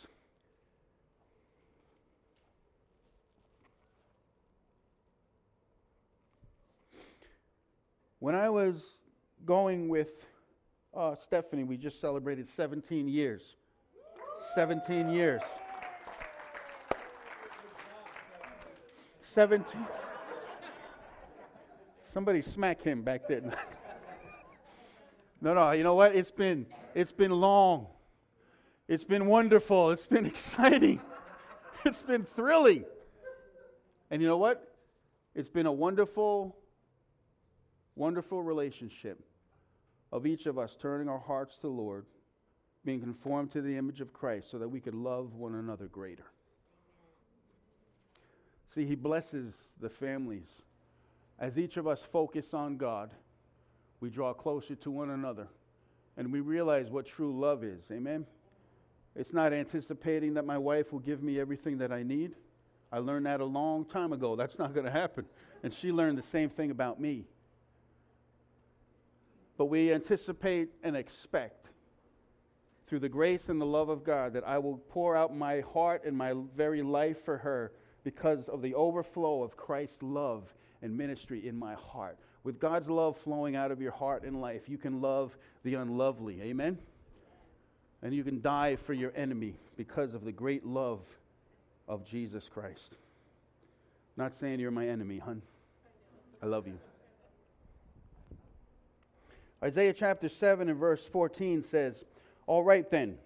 When 8.20 8.34
I 8.34 8.48
was 8.48 8.82
going 9.44 9.90
with 9.90 10.08
uh, 10.96 11.14
Stephanie, 11.22 11.64
we 11.64 11.76
just 11.76 12.00
celebrated 12.00 12.48
17 12.56 13.06
years. 13.06 13.42
17 14.54 15.10
years. 15.10 15.42
17. 19.34 19.86
Somebody 22.14 22.40
smack 22.40 22.80
him 22.80 23.02
back 23.02 23.28
there. 23.28 23.42
no, 25.42 25.52
no, 25.52 25.70
you 25.72 25.84
know 25.84 25.94
what? 25.94 26.16
It's 26.16 26.30
been 26.30 26.64
it's 26.94 27.12
been 27.12 27.30
long. 27.30 27.86
It's 28.90 29.04
been 29.04 29.26
wonderful. 29.26 29.92
It's 29.92 30.04
been 30.06 30.26
exciting. 30.34 31.00
It's 31.86 32.02
been 32.02 32.26
thrilling. 32.34 32.84
And 34.10 34.20
you 34.20 34.26
know 34.26 34.36
what? 34.36 34.74
It's 35.32 35.48
been 35.48 35.66
a 35.66 35.72
wonderful, 35.72 36.56
wonderful 37.94 38.42
relationship 38.42 39.22
of 40.10 40.26
each 40.26 40.46
of 40.46 40.58
us 40.58 40.76
turning 40.82 41.08
our 41.08 41.20
hearts 41.20 41.54
to 41.54 41.62
the 41.62 41.68
Lord, 41.68 42.04
being 42.84 43.00
conformed 43.00 43.52
to 43.52 43.62
the 43.62 43.76
image 43.76 44.00
of 44.00 44.12
Christ 44.12 44.50
so 44.50 44.58
that 44.58 44.68
we 44.68 44.80
could 44.80 44.96
love 44.96 45.36
one 45.36 45.54
another 45.54 45.86
greater. 45.86 46.26
See, 48.74 48.86
He 48.86 48.96
blesses 48.96 49.54
the 49.80 49.88
families. 49.88 50.48
As 51.38 51.58
each 51.58 51.76
of 51.76 51.86
us 51.86 52.02
focus 52.10 52.46
on 52.54 52.76
God, 52.76 53.12
we 54.00 54.10
draw 54.10 54.34
closer 54.34 54.74
to 54.74 54.90
one 54.90 55.10
another 55.10 55.46
and 56.16 56.32
we 56.32 56.40
realize 56.40 56.90
what 56.90 57.06
true 57.06 57.38
love 57.38 57.62
is. 57.62 57.84
Amen? 57.92 58.26
It's 59.16 59.32
not 59.32 59.52
anticipating 59.52 60.34
that 60.34 60.46
my 60.46 60.58
wife 60.58 60.92
will 60.92 61.00
give 61.00 61.22
me 61.22 61.40
everything 61.40 61.78
that 61.78 61.92
I 61.92 62.02
need. 62.02 62.34
I 62.92 62.98
learned 62.98 63.26
that 63.26 63.40
a 63.40 63.44
long 63.44 63.84
time 63.84 64.12
ago. 64.12 64.36
That's 64.36 64.58
not 64.58 64.74
going 64.74 64.86
to 64.86 64.92
happen. 64.92 65.24
And 65.62 65.72
she 65.74 65.92
learned 65.92 66.18
the 66.18 66.22
same 66.22 66.50
thing 66.50 66.70
about 66.70 67.00
me. 67.00 67.26
but 69.60 69.66
we 69.66 69.92
anticipate 69.92 70.70
and 70.82 70.96
expect 70.96 71.66
through 72.86 72.98
the 72.98 73.10
grace 73.10 73.42
and 73.48 73.60
the 73.60 73.66
love 73.66 73.90
of 73.90 74.02
God 74.02 74.32
that 74.32 74.48
I 74.48 74.56
will 74.56 74.78
pour 74.88 75.14
out 75.14 75.36
my 75.36 75.60
heart 75.60 76.06
and 76.06 76.16
my 76.16 76.32
very 76.56 76.80
life 76.80 77.18
for 77.26 77.36
her 77.36 77.72
because 78.02 78.48
of 78.48 78.62
the 78.62 78.74
overflow 78.74 79.42
of 79.42 79.58
Christ's 79.58 80.00
love 80.00 80.44
and 80.80 80.96
ministry 80.96 81.46
in 81.46 81.58
my 81.58 81.74
heart. 81.74 82.16
With 82.42 82.58
God's 82.58 82.88
love 82.88 83.18
flowing 83.22 83.54
out 83.54 83.70
of 83.70 83.82
your 83.82 83.92
heart 83.92 84.22
and 84.22 84.40
life, 84.40 84.62
you 84.66 84.78
can 84.78 85.02
love 85.02 85.36
the 85.62 85.74
unlovely. 85.74 86.40
Amen? 86.40 86.78
And 88.02 88.14
you 88.14 88.24
can 88.24 88.40
die 88.40 88.76
for 88.76 88.94
your 88.94 89.12
enemy 89.14 89.54
because 89.76 90.14
of 90.14 90.24
the 90.24 90.32
great 90.32 90.64
love 90.64 91.00
of 91.86 92.06
Jesus 92.06 92.48
Christ. 92.52 92.96
Not 94.16 94.32
saying 94.38 94.60
you're 94.60 94.70
my 94.70 94.88
enemy, 94.88 95.18
hun. 95.18 95.42
I 96.42 96.46
love 96.46 96.66
you. 96.66 96.78
Isaiah 99.62 99.92
chapter 99.92 100.28
7 100.28 100.70
and 100.70 100.78
verse 100.78 101.04
14 101.12 101.62
says, 101.62 102.04
All 102.46 102.64
right 102.64 102.90
then, 102.90 103.18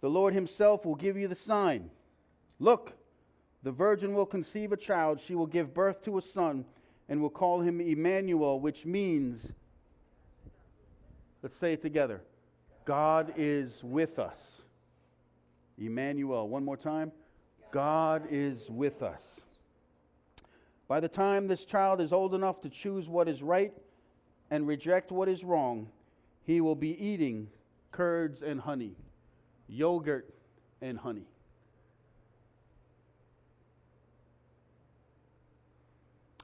the 0.00 0.08
Lord 0.08 0.32
himself 0.32 0.86
will 0.86 0.94
give 0.94 1.18
you 1.18 1.28
the 1.28 1.34
sign. 1.34 1.90
Look, 2.58 2.92
the 3.62 3.72
virgin 3.72 4.14
will 4.14 4.26
conceive 4.26 4.72
a 4.72 4.76
child, 4.76 5.20
she 5.20 5.34
will 5.34 5.46
give 5.46 5.74
birth 5.74 6.02
to 6.04 6.16
a 6.16 6.22
son 6.22 6.64
and 7.10 7.20
will 7.20 7.30
call 7.30 7.60
him 7.60 7.80
Emmanuel, 7.80 8.60
which 8.60 8.86
means, 8.86 9.46
let's 11.42 11.56
say 11.58 11.74
it 11.74 11.82
together 11.82 12.22
God 12.88 13.34
is 13.36 13.84
with 13.84 14.18
us. 14.18 14.38
Emmanuel. 15.76 16.48
One 16.48 16.64
more 16.64 16.78
time. 16.78 17.12
God 17.70 18.22
is 18.30 18.66
with 18.70 19.02
us. 19.02 19.22
By 20.88 20.98
the 21.00 21.08
time 21.08 21.48
this 21.48 21.66
child 21.66 22.00
is 22.00 22.14
old 22.14 22.34
enough 22.34 22.62
to 22.62 22.70
choose 22.70 23.06
what 23.06 23.28
is 23.28 23.42
right 23.42 23.74
and 24.50 24.66
reject 24.66 25.12
what 25.12 25.28
is 25.28 25.44
wrong, 25.44 25.88
he 26.46 26.62
will 26.62 26.74
be 26.74 26.98
eating 26.98 27.48
curds 27.92 28.40
and 28.40 28.58
honey, 28.58 28.96
yogurt 29.68 30.32
and 30.80 30.96
honey. 30.96 31.26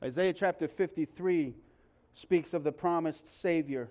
Isaiah 0.03 0.35
chapter 0.35 0.69
53 0.69 1.55
speaks 2.21 2.53
of 2.53 2.65
the 2.65 2.73
promised 2.73 3.41
Savior 3.41 3.89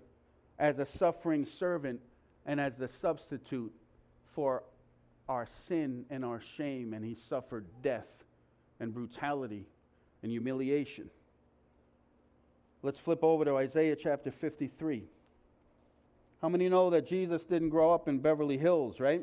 as 0.60 0.78
a 0.78 0.86
suffering 0.86 1.48
servant 1.48 2.00
and 2.46 2.60
as 2.60 2.74
the 2.76 2.90
substitute 3.02 3.74
for 4.36 4.64
our 5.30 5.48
sin 5.68 6.06
and 6.10 6.26
our 6.26 6.42
shame, 6.58 6.94
and 6.94 7.06
he 7.06 7.16
suffered 7.30 7.66
death 7.82 8.08
and 8.80 8.94
brutality 8.94 9.66
and 10.22 10.32
humiliation. 10.32 11.10
Let's 12.82 13.00
flip 13.00 13.24
over 13.24 13.46
to 13.46 13.56
Isaiah 13.56 13.96
chapter 13.96 14.32
53. 14.32 15.04
How 16.42 16.50
many 16.50 16.68
know 16.68 16.90
that 16.90 17.08
Jesus 17.08 17.46
didn't 17.46 17.70
grow 17.70 17.94
up 17.94 18.10
in 18.10 18.20
Beverly 18.20 18.58
Hills, 18.58 19.00
right? 19.00 19.22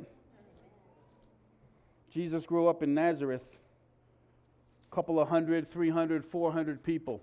Jesus 2.13 2.45
grew 2.47 2.69
up 2.69 2.83
in 2.83 2.95
Nazareth 2.95 3.43
a 4.91 4.95
couple 4.95 5.21
of 5.21 5.29
hundred, 5.29 5.71
300, 5.71 6.25
400 6.25 6.83
people. 6.83 7.21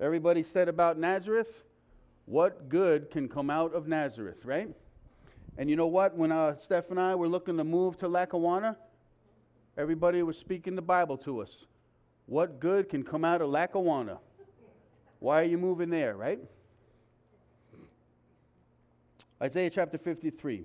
Everybody 0.00 0.42
said 0.42 0.68
about 0.68 0.98
Nazareth, 0.98 1.48
what 2.26 2.68
good 2.68 3.10
can 3.10 3.28
come 3.28 3.48
out 3.48 3.74
of 3.74 3.88
Nazareth, 3.88 4.44
right? 4.44 4.68
And 5.58 5.70
you 5.70 5.76
know 5.76 5.86
what? 5.86 6.16
When 6.16 6.32
uh, 6.32 6.56
Steph 6.56 6.90
and 6.90 7.00
I 7.00 7.14
were 7.14 7.28
looking 7.28 7.56
to 7.56 7.64
move 7.64 7.96
to 7.98 8.08
Lackawanna, 8.08 8.76
everybody 9.78 10.22
was 10.22 10.36
speaking 10.36 10.74
the 10.74 10.82
Bible 10.82 11.16
to 11.18 11.40
us. 11.40 11.64
What 12.26 12.60
good 12.60 12.88
can 12.88 13.04
come 13.04 13.24
out 13.24 13.40
of 13.40 13.48
Lackawanna? 13.48 14.18
Why 15.20 15.40
are 15.40 15.44
you 15.44 15.56
moving 15.56 15.88
there, 15.88 16.14
right? 16.14 16.40
Isaiah 19.40 19.70
chapter 19.70 19.96
53. 19.96 20.64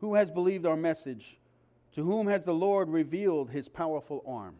Who 0.00 0.14
has 0.14 0.30
believed 0.30 0.66
our 0.66 0.76
message? 0.76 1.38
To 1.94 2.04
whom 2.04 2.26
has 2.26 2.44
the 2.44 2.52
Lord 2.52 2.88
revealed 2.88 3.50
his 3.50 3.68
powerful 3.68 4.22
arm? 4.26 4.54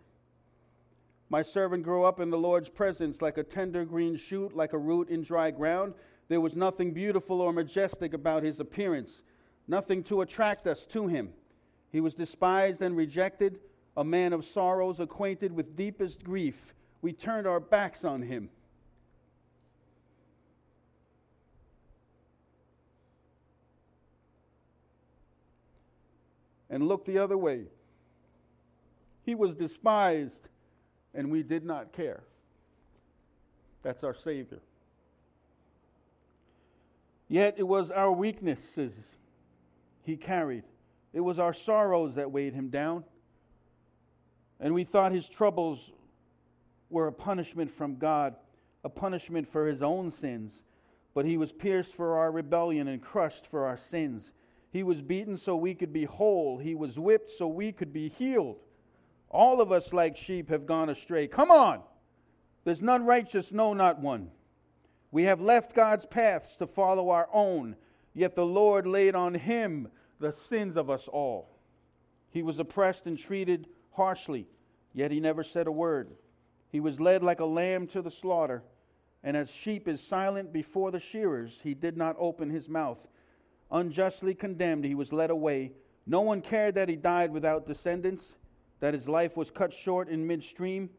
My 1.30 1.42
servant 1.42 1.82
grew 1.82 2.04
up 2.04 2.20
in 2.20 2.30
the 2.30 2.38
Lord's 2.38 2.70
presence 2.70 3.20
like 3.20 3.36
a 3.36 3.42
tender 3.42 3.84
green 3.84 4.16
shoot, 4.16 4.56
like 4.56 4.72
a 4.72 4.78
root 4.78 5.10
in 5.10 5.22
dry 5.22 5.50
ground. 5.50 5.94
There 6.28 6.40
was 6.40 6.56
nothing 6.56 6.92
beautiful 6.92 7.40
or 7.40 7.52
majestic 7.52 8.14
about 8.14 8.42
his 8.42 8.60
appearance, 8.60 9.22
nothing 9.66 10.02
to 10.04 10.22
attract 10.22 10.66
us 10.66 10.86
to 10.86 11.06
him. 11.06 11.30
He 11.90 12.00
was 12.00 12.14
despised 12.14 12.80
and 12.82 12.96
rejected, 12.96 13.60
a 13.96 14.04
man 14.04 14.32
of 14.32 14.44
sorrows, 14.44 15.00
acquainted 15.00 15.52
with 15.52 15.76
deepest 15.76 16.22
grief. 16.22 16.74
We 17.02 17.12
turned 17.12 17.46
our 17.46 17.60
backs 17.60 18.04
on 18.04 18.22
him. 18.22 18.50
and 26.70 26.86
looked 26.86 27.06
the 27.06 27.18
other 27.18 27.38
way. 27.38 27.64
He 29.24 29.34
was 29.34 29.54
despised, 29.54 30.48
and 31.14 31.30
we 31.30 31.42
did 31.42 31.64
not 31.64 31.92
care. 31.92 32.22
That's 33.82 34.04
our 34.04 34.14
Savior. 34.14 34.60
Yet 37.28 37.54
it 37.58 37.62
was 37.62 37.90
our 37.90 38.10
weaknesses 38.10 38.92
he 40.02 40.16
carried, 40.16 40.64
it 41.12 41.20
was 41.20 41.38
our 41.38 41.52
sorrows 41.52 42.14
that 42.14 42.32
weighed 42.32 42.54
him 42.54 42.68
down. 42.68 43.04
And 44.60 44.74
we 44.74 44.84
thought 44.84 45.12
his 45.12 45.28
troubles 45.28 45.92
were 46.90 47.06
a 47.06 47.12
punishment 47.12 47.70
from 47.70 47.96
God, 47.96 48.34
a 48.82 48.88
punishment 48.88 49.46
for 49.52 49.66
his 49.66 49.82
own 49.82 50.10
sins. 50.10 50.62
But 51.14 51.26
he 51.26 51.36
was 51.36 51.52
pierced 51.52 51.94
for 51.94 52.18
our 52.18 52.30
rebellion 52.30 52.88
and 52.88 53.02
crushed 53.02 53.46
for 53.46 53.66
our 53.66 53.76
sins. 53.76 54.30
He 54.70 54.82
was 54.82 55.00
beaten 55.00 55.36
so 55.36 55.56
we 55.56 55.74
could 55.74 55.92
be 55.92 56.04
whole. 56.04 56.58
He 56.58 56.74
was 56.74 56.98
whipped 56.98 57.30
so 57.30 57.46
we 57.46 57.72
could 57.72 57.92
be 57.92 58.08
healed. 58.08 58.56
All 59.30 59.60
of 59.60 59.72
us, 59.72 59.92
like 59.92 60.16
sheep, 60.16 60.48
have 60.50 60.66
gone 60.66 60.88
astray. 60.88 61.26
Come 61.26 61.50
on! 61.50 61.82
There's 62.64 62.82
none 62.82 63.04
righteous, 63.04 63.52
no, 63.52 63.72
not 63.72 64.00
one. 64.00 64.30
We 65.10 65.24
have 65.24 65.40
left 65.40 65.74
God's 65.74 66.06
paths 66.06 66.56
to 66.56 66.66
follow 66.66 67.10
our 67.10 67.28
own, 67.32 67.76
yet 68.14 68.34
the 68.34 68.46
Lord 68.46 68.86
laid 68.86 69.14
on 69.14 69.34
him 69.34 69.88
the 70.20 70.32
sins 70.48 70.76
of 70.76 70.90
us 70.90 71.08
all. 71.08 71.48
He 72.30 72.42
was 72.42 72.58
oppressed 72.58 73.06
and 73.06 73.18
treated 73.18 73.68
harshly, 73.92 74.46
yet 74.92 75.10
he 75.10 75.20
never 75.20 75.42
said 75.42 75.66
a 75.66 75.72
word. 75.72 76.10
He 76.70 76.80
was 76.80 77.00
led 77.00 77.22
like 77.22 77.40
a 77.40 77.46
lamb 77.46 77.86
to 77.88 78.02
the 78.02 78.10
slaughter, 78.10 78.62
and 79.22 79.36
as 79.36 79.50
sheep 79.50 79.88
is 79.88 80.00
silent 80.00 80.52
before 80.52 80.90
the 80.90 81.00
shearers, 81.00 81.58
he 81.62 81.74
did 81.74 81.96
not 81.96 82.16
open 82.18 82.50
his 82.50 82.68
mouth 82.68 82.98
unjustly 83.70 84.34
condemned, 84.34 84.84
he 84.84 84.94
was 84.94 85.12
led 85.12 85.30
away. 85.30 85.72
No 86.06 86.20
one 86.20 86.40
cared 86.40 86.74
that 86.76 86.88
he 86.88 86.96
died 86.96 87.30
without 87.32 87.66
descendants, 87.66 88.24
that 88.80 88.94
his 88.94 89.08
life 89.08 89.36
was 89.36 89.50
cut 89.50 89.72
short 89.72 90.08
in 90.08 90.26
midstream, 90.26 90.90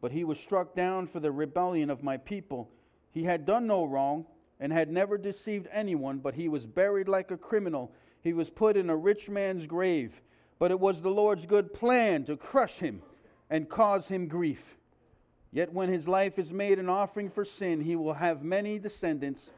but 0.00 0.12
he 0.12 0.24
was 0.24 0.38
struck 0.38 0.74
down 0.74 1.06
for 1.06 1.20
the 1.20 1.32
rebellion 1.32 1.90
of 1.90 2.02
my 2.02 2.16
people. 2.16 2.70
He 3.10 3.24
had 3.24 3.46
done 3.46 3.66
no 3.66 3.84
wrong 3.84 4.26
and 4.60 4.72
had 4.72 4.90
never 4.90 5.18
deceived 5.18 5.68
anyone, 5.72 6.18
but 6.18 6.34
he 6.34 6.48
was 6.48 6.66
buried 6.66 7.08
like 7.08 7.30
a 7.30 7.36
criminal. 7.36 7.92
He 8.22 8.32
was 8.32 8.50
put 8.50 8.76
in 8.76 8.90
a 8.90 8.96
rich 8.96 9.28
man's 9.28 9.66
grave. 9.66 10.20
But 10.58 10.70
it 10.70 10.78
was 10.78 11.00
the 11.00 11.10
Lord's 11.10 11.46
good 11.46 11.72
plan 11.72 12.24
to 12.24 12.36
crush 12.36 12.74
him 12.74 13.02
and 13.50 13.68
cause 13.68 14.06
him 14.06 14.26
grief. 14.26 14.76
Yet 15.52 15.72
when 15.72 15.88
his 15.88 16.06
life 16.06 16.38
is 16.38 16.50
made 16.50 16.78
an 16.78 16.88
offering 16.88 17.30
for 17.30 17.44
sin, 17.44 17.80
he 17.80 17.96
will 17.96 18.14
have 18.14 18.42
many 18.42 18.78
descendants 18.78 19.48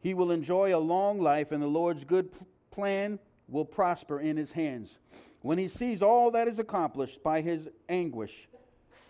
he 0.00 0.14
will 0.14 0.30
enjoy 0.30 0.74
a 0.74 0.78
long 0.78 1.20
life, 1.20 1.52
and 1.52 1.62
the 1.62 1.66
Lord's 1.66 2.04
good 2.04 2.30
plan 2.70 3.18
will 3.48 3.64
prosper 3.64 4.20
in 4.20 4.36
his 4.36 4.50
hands. 4.50 4.98
When 5.42 5.58
he 5.58 5.68
sees 5.68 6.02
all 6.02 6.30
that 6.32 6.48
is 6.48 6.58
accomplished 6.58 7.22
by 7.22 7.40
his 7.40 7.68
anguish, 7.88 8.48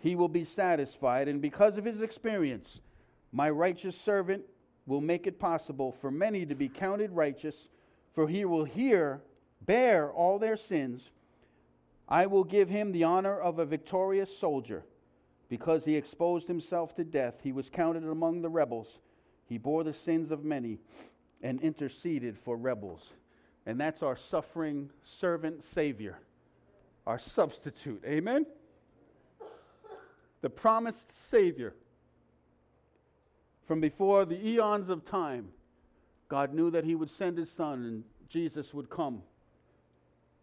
he 0.00 0.14
will 0.14 0.28
be 0.28 0.44
satisfied, 0.44 1.28
and 1.28 1.42
because 1.42 1.76
of 1.76 1.84
his 1.84 2.00
experience, 2.00 2.80
my 3.32 3.50
righteous 3.50 3.96
servant 3.96 4.44
will 4.86 5.00
make 5.00 5.26
it 5.26 5.38
possible 5.38 5.92
for 6.00 6.10
many 6.10 6.46
to 6.46 6.54
be 6.54 6.68
counted 6.68 7.10
righteous, 7.12 7.68
for 8.14 8.28
he 8.28 8.44
will 8.44 8.64
hear, 8.64 9.20
bear 9.66 10.10
all 10.10 10.38
their 10.38 10.56
sins. 10.56 11.10
I 12.08 12.26
will 12.26 12.44
give 12.44 12.68
him 12.68 12.92
the 12.92 13.04
honor 13.04 13.38
of 13.38 13.58
a 13.58 13.64
victorious 13.64 14.36
soldier. 14.36 14.84
Because 15.48 15.84
he 15.84 15.96
exposed 15.96 16.46
himself 16.46 16.94
to 16.94 17.04
death, 17.04 17.34
he 17.42 17.52
was 17.52 17.68
counted 17.68 18.04
among 18.04 18.40
the 18.40 18.48
rebels. 18.48 18.98
He 19.46 19.58
bore 19.58 19.82
the 19.82 19.92
sins 19.92 20.30
of 20.30 20.44
many 20.44 20.78
and 21.42 21.60
interceded 21.60 22.38
for 22.38 22.56
rebels. 22.56 23.02
And 23.70 23.78
that's 23.78 24.02
our 24.02 24.16
suffering 24.16 24.90
servant 25.20 25.62
Savior, 25.76 26.18
our 27.06 27.20
substitute. 27.20 28.02
Amen? 28.04 28.44
The 30.40 30.50
promised 30.50 31.06
Savior. 31.30 31.74
From 33.68 33.80
before 33.80 34.24
the 34.24 34.44
eons 34.44 34.88
of 34.88 35.04
time, 35.04 35.50
God 36.28 36.52
knew 36.52 36.72
that 36.72 36.82
He 36.82 36.96
would 36.96 37.12
send 37.16 37.38
His 37.38 37.48
Son 37.56 37.84
and 37.84 38.04
Jesus 38.28 38.74
would 38.74 38.90
come. 38.90 39.22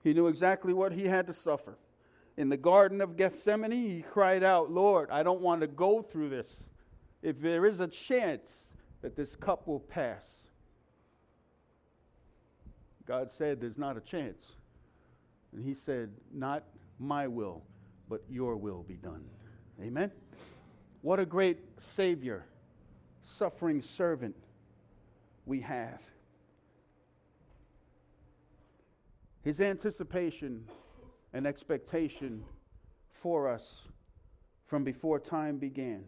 He 0.05 0.13
knew 0.13 0.27
exactly 0.27 0.71
what 0.71 0.93
He 0.93 1.03
had 1.03 1.27
to 1.27 1.33
suffer. 1.33 1.77
in 2.37 2.47
the 2.47 2.55
Garden 2.55 3.01
of 3.01 3.17
Gethsemane, 3.17 3.71
he 3.71 4.05
cried 4.09 4.41
out, 4.41 4.71
Lord, 4.71 5.09
I 5.11 5.21
don't 5.21 5.41
want 5.41 5.59
to 5.59 5.67
go 5.67 6.01
through 6.01 6.29
this. 6.29 6.47
If 7.21 7.41
there 7.41 7.65
is 7.65 7.81
a 7.81 7.89
chance 7.89 8.47
that 9.01 9.17
this 9.17 9.35
cup 9.35 9.67
will 9.67 9.81
pass, 9.81 10.23
God 13.07 13.29
said, 13.37 13.61
There's 13.61 13.77
not 13.77 13.97
a 13.97 14.01
chance. 14.01 14.43
And 15.53 15.63
he 15.63 15.73
said, 15.85 16.09
Not 16.33 16.63
my 16.99 17.27
will, 17.27 17.63
but 18.09 18.21
your 18.29 18.57
will 18.57 18.83
be 18.83 18.95
done. 18.95 19.23
Amen? 19.81 20.11
What 21.01 21.19
a 21.19 21.25
great 21.25 21.59
Savior, 21.95 22.45
suffering 23.37 23.81
servant 23.81 24.35
we 25.45 25.61
have. 25.61 25.99
His 29.43 29.61
anticipation 29.61 30.65
and 31.33 31.47
expectation 31.47 32.43
for 33.21 33.47
us 33.47 33.63
from 34.65 34.83
before 34.83 35.19
time 35.19 35.57
began. 35.57 36.03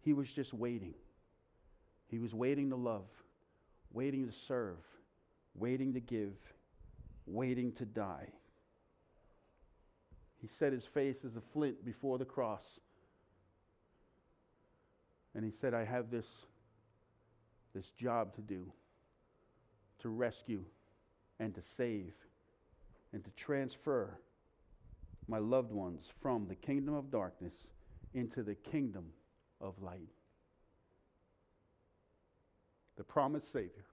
He 0.00 0.12
was 0.12 0.28
just 0.28 0.52
waiting. 0.52 0.94
He 2.08 2.18
was 2.18 2.34
waiting 2.34 2.70
to 2.70 2.76
love, 2.76 3.06
waiting 3.92 4.26
to 4.26 4.32
serve, 4.32 4.78
waiting 5.58 5.94
to 5.94 6.00
give, 6.00 6.32
waiting 7.26 7.72
to 7.72 7.84
die. 7.84 8.28
He 10.40 10.48
set 10.58 10.72
his 10.72 10.84
face 10.94 11.16
as 11.24 11.36
a 11.36 11.42
flint 11.52 11.84
before 11.84 12.18
the 12.18 12.24
cross. 12.24 12.64
And 15.34 15.44
he 15.44 15.52
said, 15.60 15.74
I 15.74 15.84
have 15.84 16.10
this, 16.10 16.26
this 17.74 17.86
job 17.98 18.34
to 18.36 18.40
do 18.40 18.72
to 20.00 20.08
rescue 20.08 20.64
and 21.40 21.54
to 21.54 21.60
save 21.76 22.12
and 23.12 23.24
to 23.24 23.30
transfer 23.30 24.18
my 25.28 25.38
loved 25.38 25.72
ones 25.72 26.04
from 26.22 26.46
the 26.46 26.54
kingdom 26.54 26.94
of 26.94 27.10
darkness 27.10 27.54
into 28.14 28.42
the 28.42 28.54
kingdom 28.54 29.06
of 29.60 29.74
light. 29.82 30.08
The 32.96 33.04
promised 33.04 33.52
Savior. 33.52 33.84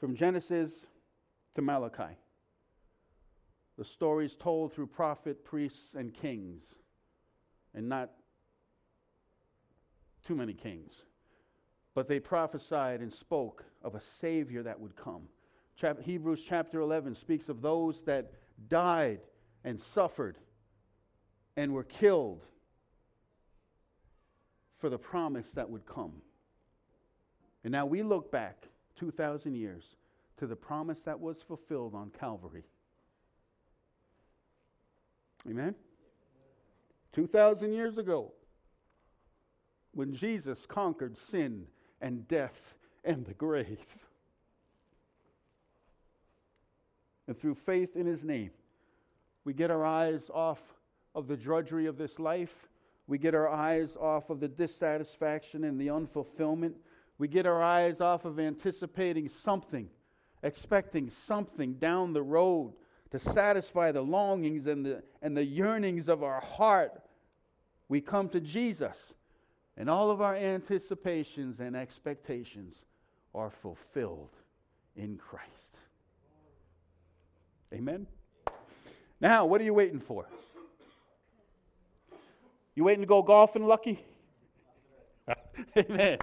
From 0.00 0.16
Genesis 0.16 0.72
to 1.54 1.60
Malachi, 1.62 2.16
the 3.76 3.84
stories 3.84 4.34
told 4.34 4.72
through 4.72 4.86
prophet, 4.86 5.44
priests, 5.44 5.94
and 5.94 6.14
kings, 6.14 6.62
and 7.74 7.86
not 7.86 8.10
too 10.26 10.34
many 10.34 10.54
kings. 10.54 10.92
But 11.94 12.08
they 12.08 12.18
prophesied 12.18 13.00
and 13.00 13.12
spoke 13.12 13.62
of 13.82 13.94
a 13.94 14.00
Savior 14.20 14.62
that 14.62 14.80
would 14.80 14.96
come. 14.96 15.28
Chap- 15.76 16.00
Hebrews 16.00 16.44
chapter 16.48 16.80
11 16.80 17.14
speaks 17.16 17.50
of 17.50 17.60
those 17.60 18.00
that 18.02 18.32
died 18.68 19.20
and 19.64 19.78
suffered 19.78 20.38
and 21.56 21.74
were 21.74 21.84
killed 21.84 22.42
for 24.78 24.88
the 24.88 24.98
promise 24.98 25.48
that 25.54 25.68
would 25.68 25.84
come. 25.84 26.22
And 27.64 27.72
now 27.72 27.84
we 27.84 28.02
look 28.02 28.32
back 28.32 28.66
2,000 29.00 29.54
years 29.56 29.82
to 30.38 30.46
the 30.46 30.54
promise 30.54 31.00
that 31.00 31.18
was 31.18 31.42
fulfilled 31.42 31.94
on 31.94 32.10
Calvary. 32.20 32.64
Amen? 35.48 35.74
2,000 37.14 37.72
years 37.72 37.98
ago, 37.98 38.32
when 39.92 40.14
Jesus 40.14 40.58
conquered 40.68 41.16
sin 41.30 41.66
and 42.00 42.28
death 42.28 42.74
and 43.04 43.26
the 43.26 43.34
grave. 43.34 43.78
And 47.26 47.38
through 47.38 47.56
faith 47.66 47.96
in 47.96 48.06
his 48.06 48.22
name, 48.22 48.50
we 49.44 49.54
get 49.54 49.70
our 49.70 49.84
eyes 49.84 50.30
off 50.32 50.60
of 51.14 51.26
the 51.26 51.36
drudgery 51.36 51.86
of 51.86 51.96
this 51.96 52.18
life. 52.18 52.54
We 53.06 53.18
get 53.18 53.34
our 53.34 53.48
eyes 53.48 53.96
off 54.00 54.30
of 54.30 54.40
the 54.40 54.48
dissatisfaction 54.48 55.64
and 55.64 55.80
the 55.80 55.88
unfulfillment. 55.88 56.74
We 57.20 57.28
get 57.28 57.44
our 57.44 57.62
eyes 57.62 58.00
off 58.00 58.24
of 58.24 58.40
anticipating 58.40 59.28
something, 59.44 59.90
expecting 60.42 61.10
something 61.26 61.74
down 61.74 62.14
the 62.14 62.22
road 62.22 62.72
to 63.10 63.18
satisfy 63.18 63.92
the 63.92 64.00
longings 64.00 64.66
and 64.66 64.86
the, 64.86 65.02
and 65.20 65.36
the 65.36 65.44
yearnings 65.44 66.08
of 66.08 66.22
our 66.22 66.40
heart. 66.40 66.98
We 67.90 68.00
come 68.00 68.30
to 68.30 68.40
Jesus 68.40 68.96
and 69.76 69.90
all 69.90 70.10
of 70.10 70.22
our 70.22 70.34
anticipations 70.34 71.60
and 71.60 71.76
expectations 71.76 72.74
are 73.34 73.50
fulfilled 73.50 74.30
in 74.96 75.18
Christ. 75.18 75.76
Amen? 77.74 78.06
Now, 79.20 79.44
what 79.44 79.60
are 79.60 79.64
you 79.64 79.74
waiting 79.74 80.00
for? 80.00 80.24
You 82.74 82.84
waiting 82.84 83.02
to 83.02 83.06
go 83.06 83.22
golfing, 83.22 83.66
Lucky? 83.66 84.02
Amen. 85.76 86.16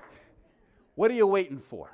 What 0.97 1.11
are 1.11 1.13
you 1.13 1.27
waiting 1.27 1.61
for? 1.69 1.91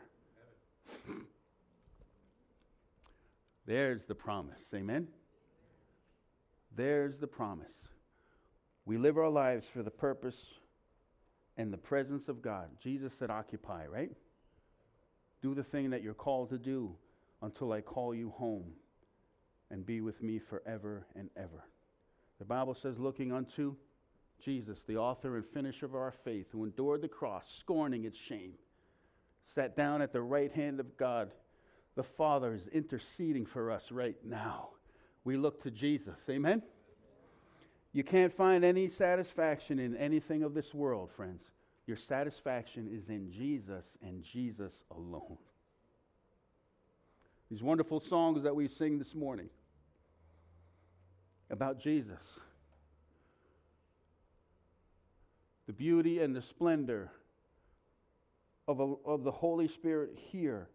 There's 3.66 4.06
the 4.06 4.16
promise. 4.16 4.62
Amen. 4.74 5.10
There's 6.78 7.18
the 7.18 7.28
promise. 7.28 7.74
We 8.86 8.98
live 8.98 9.18
our 9.18 9.28
lives 9.28 9.68
for 9.68 9.84
the 9.84 9.92
purpose 9.92 10.38
and 11.58 11.74
the 11.74 11.78
presence 11.78 12.30
of 12.30 12.42
God. 12.42 12.70
Jesus 12.82 13.12
said, 13.20 13.30
Occupy, 13.30 13.88
right? 13.88 14.12
Do 15.42 15.54
the 15.54 15.66
thing 15.66 15.90
that 15.90 16.02
you're 16.02 16.14
called 16.14 16.50
to 16.52 16.58
do 16.58 16.96
until 17.42 17.74
I 17.74 17.82
call 17.82 18.16
you 18.16 18.30
home 18.30 18.72
and 19.70 19.86
be 19.86 20.00
with 20.00 20.24
me 20.24 20.40
forever 20.40 21.06
and 21.14 21.30
ever. 21.36 21.66
The 22.40 22.46
Bible 22.46 22.74
says, 22.74 22.98
looking 22.98 23.34
unto 23.34 23.76
Jesus, 24.42 24.80
the 24.88 24.96
author 24.96 25.36
and 25.36 25.46
finisher 25.54 25.88
of 25.88 25.94
our 25.94 26.14
faith, 26.24 26.48
who 26.54 26.64
endured 26.64 27.02
the 27.02 27.10
cross, 27.10 27.54
scorning 27.60 28.06
its 28.06 28.18
shame, 28.18 28.54
sat 29.56 29.76
down 29.76 30.02
at 30.02 30.14
the 30.14 30.22
right 30.22 30.52
hand 30.52 30.80
of 30.80 30.98
God. 30.98 31.32
The 31.96 32.04
Father 32.04 32.54
is 32.54 32.68
interceding 32.74 33.46
for 33.46 33.72
us 33.72 33.84
right 33.92 34.16
now. 34.24 34.70
We 35.24 35.38
look 35.38 35.62
to 35.64 35.72
Jesus. 35.72 36.18
Amen? 36.30 36.64
You 37.94 38.04
can't 38.04 38.36
find 38.36 38.66
any 38.66 38.90
satisfaction 38.90 39.80
in 39.80 39.96
anything 39.96 40.44
of 40.44 40.54
this 40.54 40.74
world, 40.74 41.12
friends. 41.16 41.44
Your 41.86 41.98
satisfaction 41.98 42.90
is 42.92 43.10
in 43.10 43.32
Jesus 43.32 43.86
and 44.02 44.24
Jesus 44.24 44.74
alone. 44.90 45.38
These 47.52 47.62
wonderful 47.62 48.00
songs 48.00 48.44
that 48.44 48.56
we 48.56 48.68
sing 48.68 48.98
this 48.98 49.14
morning 49.14 49.50
about 51.52 51.80
Jesus, 51.80 52.22
the 55.68 55.74
beauty 55.74 56.20
and 56.20 56.36
the 56.36 56.42
splendor 56.42 57.12
of, 58.68 58.80
a, 58.80 58.94
of 59.06 59.24
the 59.24 59.32
Holy 59.32 59.68
Spirit 59.68 60.12
here, 60.32 60.70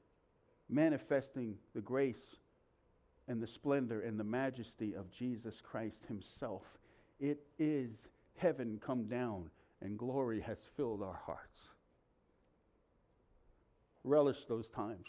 manifesting 0.69 1.57
the 1.75 1.81
grace 1.81 2.37
and 3.27 3.43
the 3.43 3.47
splendor 3.47 4.03
and 4.03 4.19
the 4.19 4.25
majesty 4.25 4.95
of 4.95 5.11
Jesus 5.11 5.55
Christ 5.63 6.03
Himself 6.07 6.63
it 7.21 7.41
is 7.59 7.91
heaven 8.37 8.81
come 8.85 9.05
down 9.05 9.51
and 9.83 9.99
glory 9.99 10.41
has 10.41 10.59
filled 10.77 11.03
our 11.03 11.21
hearts. 11.25 11.59
Relish 14.05 14.39
those 14.49 14.69
times. 14.69 15.07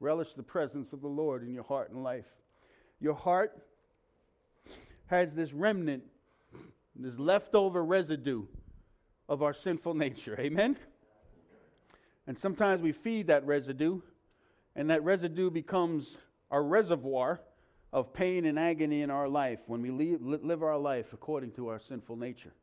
Relish 0.00 0.32
the 0.36 0.42
presence 0.42 0.92
of 0.92 1.00
the 1.00 1.08
Lord 1.08 1.44
in 1.44 1.54
your 1.54 1.62
heart 1.64 1.90
and 1.90 2.02
life. 2.02 2.26
Your 3.00 3.14
heart 3.14 3.56
has 5.06 5.32
this 5.34 5.52
remnant, 5.52 6.02
this 6.96 7.18
leftover 7.18 7.84
residue 7.84 8.44
of 9.28 9.42
our 9.42 9.54
sinful 9.54 9.94
nature. 9.94 10.36
Amen? 10.40 10.76
And 12.32 12.38
sometimes 12.38 12.80
we 12.80 12.92
feed 12.92 13.26
that 13.26 13.46
residue, 13.46 14.00
and 14.74 14.88
that 14.88 15.04
residue 15.04 15.50
becomes 15.50 16.16
our 16.50 16.64
reservoir 16.64 17.42
of 17.92 18.14
pain 18.14 18.46
and 18.46 18.58
agony 18.58 19.02
in 19.02 19.10
our 19.10 19.28
life 19.28 19.58
when 19.66 19.82
we 19.82 19.90
live 19.90 20.62
our 20.62 20.78
life 20.78 21.04
according 21.12 21.50
to 21.56 21.68
our 21.68 21.78
sinful 21.78 22.16
nature. 22.16 22.54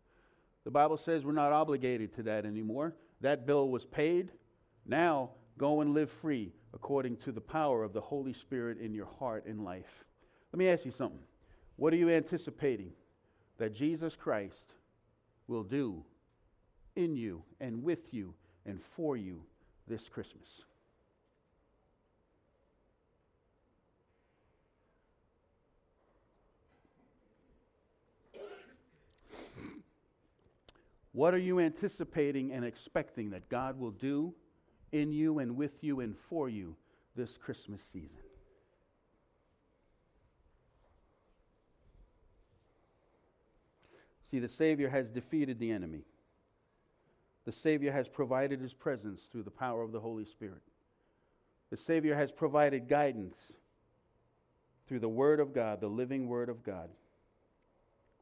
The 0.64 0.72
Bible 0.72 0.98
says 0.98 1.24
we're 1.24 1.34
not 1.34 1.52
obligated 1.52 2.16
to 2.16 2.24
that 2.24 2.48
anymore. 2.48 2.96
That 3.22 3.46
bill 3.46 3.70
was 3.70 3.86
paid. 3.86 4.32
Now 4.88 5.30
go 5.60 5.82
and 5.82 5.94
live 5.94 6.10
free 6.20 6.52
according 6.74 7.18
to 7.18 7.32
the 7.32 7.40
power 7.40 7.84
of 7.84 7.94
the 7.94 8.02
Holy 8.02 8.34
Spirit 8.34 8.80
in 8.80 8.96
your 8.96 9.10
heart 9.20 9.46
and 9.46 9.64
life. 9.64 10.04
Let 10.52 10.58
me 10.58 10.68
ask 10.68 10.84
you 10.84 10.94
something. 10.98 11.22
What 11.76 11.94
are 11.94 11.98
you 11.98 12.10
anticipating 12.10 12.90
that 13.60 13.76
Jesus 13.76 14.16
Christ 14.16 14.74
will 15.48 15.62
do 15.62 16.04
in 16.96 17.16
you 17.16 17.44
and 17.62 17.84
with 17.84 18.12
you 18.12 18.34
and 18.66 18.80
for 18.96 19.16
you 19.16 19.44
this 19.90 20.08
Christmas. 20.08 20.48
What 31.12 31.34
are 31.34 31.40
you 31.40 31.60
anticipating 31.60 32.54
and 32.54 32.64
expecting 32.64 33.32
that 33.32 33.50
God 33.50 33.78
will 33.78 33.92
do 33.92 34.34
in 34.92 35.12
you 35.12 35.40
and 35.40 35.58
with 35.58 35.84
you 35.84 36.00
and 36.00 36.16
for 36.30 36.48
you 36.48 36.76
this 37.16 37.36
Christmas 37.44 37.82
season? 37.92 38.20
See, 44.30 44.40
the 44.40 44.48
Savior 44.48 44.88
has 44.90 45.10
defeated 45.10 45.60
the 45.60 45.72
enemy. 45.72 46.04
The 47.50 47.56
Savior 47.64 47.92
has 47.92 48.08
provided 48.08 48.62
his 48.62 48.74
presence 48.74 49.28
through 49.32 49.42
the 49.42 49.50
power 49.50 49.82
of 49.82 49.92
the 49.92 50.00
Holy 50.00 50.24
Spirit. 50.24 50.62
The 51.72 51.78
Savior 51.78 52.16
has 52.16 52.30
provided 52.30 52.88
guidance 52.88 53.38
through 54.88 55.00
the 55.00 55.10
Word 55.10 55.40
of 55.40 55.52
God, 55.52 55.82
the 55.82 55.88
living 55.88 56.28
Word 56.28 56.50
of 56.50 56.64
God. 56.64 56.92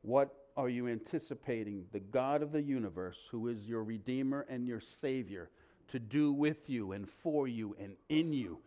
What 0.02 0.34
are 0.56 0.70
you 0.70 0.88
anticipating 0.88 1.84
the 1.92 2.00
God 2.00 2.42
of 2.42 2.54
the 2.54 2.62
universe, 2.62 3.18
who 3.30 3.50
is 3.50 3.66
your 3.66 3.84
Redeemer 3.84 4.46
and 4.50 4.66
your 4.66 4.82
Savior, 5.02 5.50
to 5.92 6.00
do 6.00 6.32
with 6.32 6.70
you 6.70 6.94
and 6.94 7.06
for 7.22 7.50
you 7.50 7.76
and 7.82 7.98
in 8.08 8.32
you? 8.32 8.60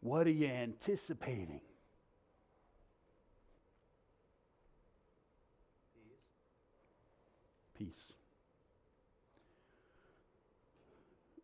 What 0.00 0.26
are 0.26 0.30
you 0.30 0.48
anticipating? 0.48 1.60
Peace. 7.78 7.94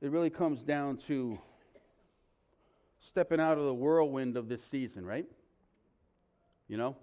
It 0.05 0.11
really 0.11 0.29
comes 0.29 0.61
down 0.61 0.99
to 1.09 1.39
stepping 3.09 3.41
out 3.41 3.57
of 3.57 3.65
the 3.65 3.73
whirlwind 3.73 4.37
of 4.37 4.51
this 4.51 4.63
season, 4.71 5.07
right? 5.07 5.25
You 6.69 6.77
know? 6.77 6.97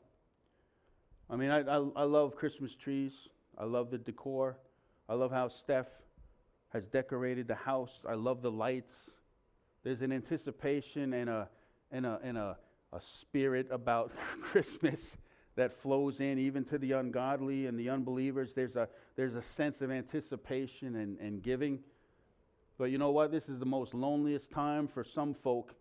I 1.27 1.35
mean, 1.35 1.49
I, 1.49 1.61
I, 1.61 1.77
I, 1.95 2.03
love 2.03 2.35
Christmas 2.35 2.75
trees. 2.75 3.11
I 3.57 3.63
love 3.63 3.89
the 3.89 3.97
decor. 3.97 4.55
I 5.09 5.15
love 5.15 5.31
how 5.31 5.47
Steph 5.47 5.87
has 6.73 6.85
decorated 6.85 7.47
the 7.47 7.55
house. 7.55 7.89
I 8.07 8.13
love 8.13 8.43
the 8.43 8.51
lights. 8.51 8.93
There's 9.83 10.03
an 10.03 10.11
anticipation 10.11 11.13
and 11.13 11.27
a, 11.27 11.49
and 11.91 12.05
a, 12.05 12.19
and 12.23 12.37
a, 12.37 12.55
a 12.93 13.01
spirit 13.19 13.67
about 13.71 14.11
Christmas 14.43 14.99
that 15.55 15.73
flows 15.81 16.19
in 16.19 16.37
even 16.37 16.65
to 16.65 16.77
the 16.77 16.91
ungodly 16.91 17.65
and 17.65 17.79
the 17.79 17.89
unbelievers. 17.89 18.51
There's 18.55 18.75
a, 18.75 18.87
there's 19.15 19.33
a 19.33 19.41
sense 19.41 19.81
of 19.81 19.89
anticipation 19.89 20.97
and, 20.97 21.17
and 21.17 21.41
giving. 21.41 21.79
But 22.81 22.89
you 22.89 22.97
know 22.97 23.11
what? 23.11 23.31
This 23.31 23.47
is 23.47 23.59
the 23.59 23.65
most 23.67 23.93
loneliest 23.93 24.49
time 24.49 24.87
for 24.87 25.03
some 25.03 25.35
folk 25.35 25.75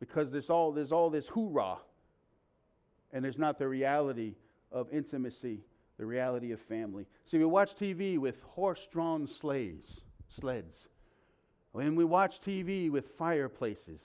because 0.00 0.32
there's 0.32 0.48
all, 0.48 0.72
there's 0.72 0.90
all 0.90 1.10
this 1.10 1.28
hoorah 1.28 1.76
and 3.12 3.22
there's 3.22 3.36
not 3.36 3.58
the 3.58 3.68
reality 3.68 4.32
of 4.72 4.88
intimacy, 4.90 5.60
the 5.98 6.06
reality 6.06 6.52
of 6.52 6.60
family. 6.62 7.04
See, 7.30 7.36
we 7.36 7.44
watch 7.44 7.76
TV 7.76 8.16
with 8.16 8.40
horse 8.40 8.88
drawn 8.90 9.26
sleighs, 9.26 10.00
sleds. 10.30 10.86
And 11.74 11.94
we 11.94 12.06
watch 12.06 12.40
TV 12.40 12.90
with 12.90 13.04
fireplaces 13.18 14.00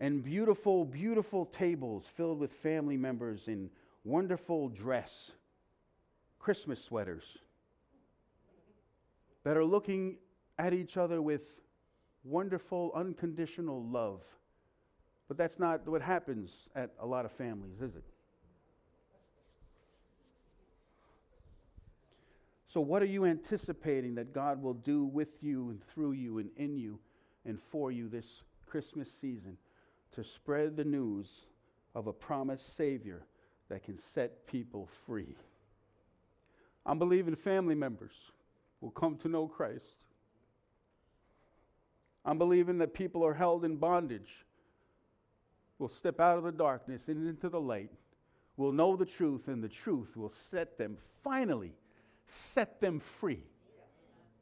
and 0.00 0.24
beautiful, 0.24 0.84
beautiful 0.84 1.46
tables 1.46 2.06
filled 2.16 2.40
with 2.40 2.50
family 2.54 2.96
members 2.96 3.42
in 3.46 3.70
wonderful 4.02 4.68
dress, 4.68 5.30
Christmas 6.40 6.82
sweaters 6.82 7.22
that 9.44 9.56
are 9.56 9.64
looking 9.64 10.16
at 10.60 10.74
each 10.74 10.98
other 10.98 11.22
with 11.22 11.40
wonderful, 12.22 12.92
unconditional 12.94 13.82
love. 13.82 14.20
But 15.26 15.38
that's 15.38 15.58
not 15.58 15.88
what 15.88 16.02
happens 16.02 16.50
at 16.76 16.90
a 17.00 17.06
lot 17.06 17.24
of 17.24 17.32
families, 17.32 17.80
is 17.80 17.94
it? 17.96 18.04
So, 22.72 22.80
what 22.80 23.02
are 23.02 23.06
you 23.06 23.24
anticipating 23.24 24.14
that 24.16 24.34
God 24.34 24.62
will 24.62 24.74
do 24.74 25.04
with 25.04 25.28
you 25.40 25.70
and 25.70 25.80
through 25.94 26.12
you 26.12 26.38
and 26.38 26.50
in 26.56 26.76
you 26.76 26.98
and 27.46 27.58
for 27.72 27.90
you 27.90 28.08
this 28.08 28.26
Christmas 28.68 29.08
season 29.20 29.56
to 30.12 30.22
spread 30.22 30.76
the 30.76 30.84
news 30.84 31.26
of 31.94 32.06
a 32.06 32.12
promised 32.12 32.76
Savior 32.76 33.22
that 33.70 33.82
can 33.82 33.98
set 34.14 34.46
people 34.46 34.88
free? 35.06 35.34
I'm 36.84 36.98
believing 36.98 37.34
family 37.34 37.74
members 37.74 38.12
will 38.80 38.90
come 38.90 39.16
to 39.18 39.28
know 39.28 39.48
Christ. 39.48 39.84
I'm 42.24 42.38
believing 42.38 42.78
that 42.78 42.94
people 42.94 43.24
are 43.24 43.34
held 43.34 43.64
in 43.64 43.76
bondage 43.76 44.30
will 45.78 45.88
step 45.88 46.20
out 46.20 46.36
of 46.36 46.44
the 46.44 46.52
darkness 46.52 47.02
and 47.08 47.26
into 47.26 47.48
the 47.48 47.60
light, 47.60 47.90
will 48.56 48.72
know 48.72 48.96
the 48.96 49.06
truth, 49.06 49.48
and 49.48 49.64
the 49.64 49.68
truth 49.68 50.14
will 50.16 50.32
set 50.50 50.76
them 50.76 50.98
finally 51.22 51.72
set 52.54 52.80
them 52.80 53.00
free. 53.20 53.42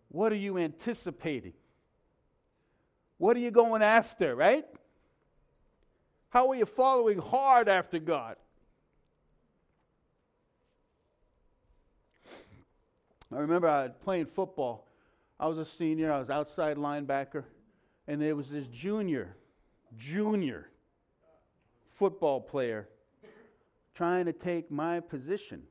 What 0.09 0.33
are 0.33 0.37
you 0.37 0.59
anticipating? 0.59 1.53
What 3.19 3.37
are 3.37 3.41
you 3.41 3.51
going 3.51 3.83
after, 3.83 4.35
right? 4.35 4.65
How 6.31 6.49
are 6.51 6.55
you 6.55 6.67
following 6.67 7.19
hard 7.19 7.69
after 7.69 7.99
God? 7.99 8.37
I 13.33 13.39
remember 13.39 13.69
I 13.69 13.89
playing 13.89 14.27
football. 14.27 14.87
I 15.39 15.47
was 15.47 15.59
a 15.59 15.65
senior, 15.65 16.13
I 16.13 16.19
was 16.19 16.31
outside 16.31 16.77
linebacker, 16.79 17.45
and 18.09 18.23
there 18.23 18.35
was 18.35 18.49
this 18.49 18.67
junior, 18.69 19.37
junior 19.99 20.71
football 21.99 22.41
player 22.41 22.89
trying 23.95 24.25
to 24.25 24.33
take 24.33 24.71
my 24.71 24.99
position. 24.99 25.63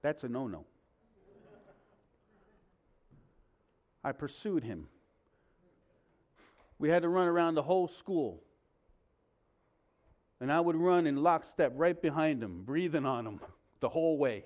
That's 0.00 0.22
a 0.22 0.28
no 0.28 0.46
no. 0.46 0.64
I 4.04 4.12
pursued 4.12 4.62
him. 4.64 4.86
We 6.78 6.88
had 6.88 7.02
to 7.02 7.08
run 7.08 7.28
around 7.28 7.56
the 7.56 7.62
whole 7.62 7.88
school. 7.88 8.42
And 10.40 10.50
I 10.50 10.60
would 10.60 10.74
run 10.74 11.06
in 11.06 11.16
lockstep 11.16 11.72
right 11.76 12.00
behind 12.00 12.42
him, 12.42 12.62
breathing 12.64 13.06
on 13.06 13.26
him 13.26 13.40
the 13.80 13.88
whole 13.88 14.18
way. 14.18 14.44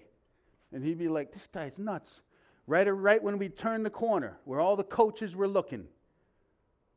And 0.73 0.85
he'd 0.85 0.99
be 0.99 1.09
like, 1.09 1.33
This 1.33 1.47
guy's 1.53 1.79
nuts. 1.79 2.21
Right, 2.67 2.87
right 2.87 3.23
when 3.23 3.39
we 3.39 3.49
turned 3.49 3.87
the 3.87 3.91
corner, 3.91 4.39
where 4.45 4.61
all 4.61 4.77
the 4.77 4.85
coaches 4.85 5.37
were 5.37 5.49
looking, 5.49 5.87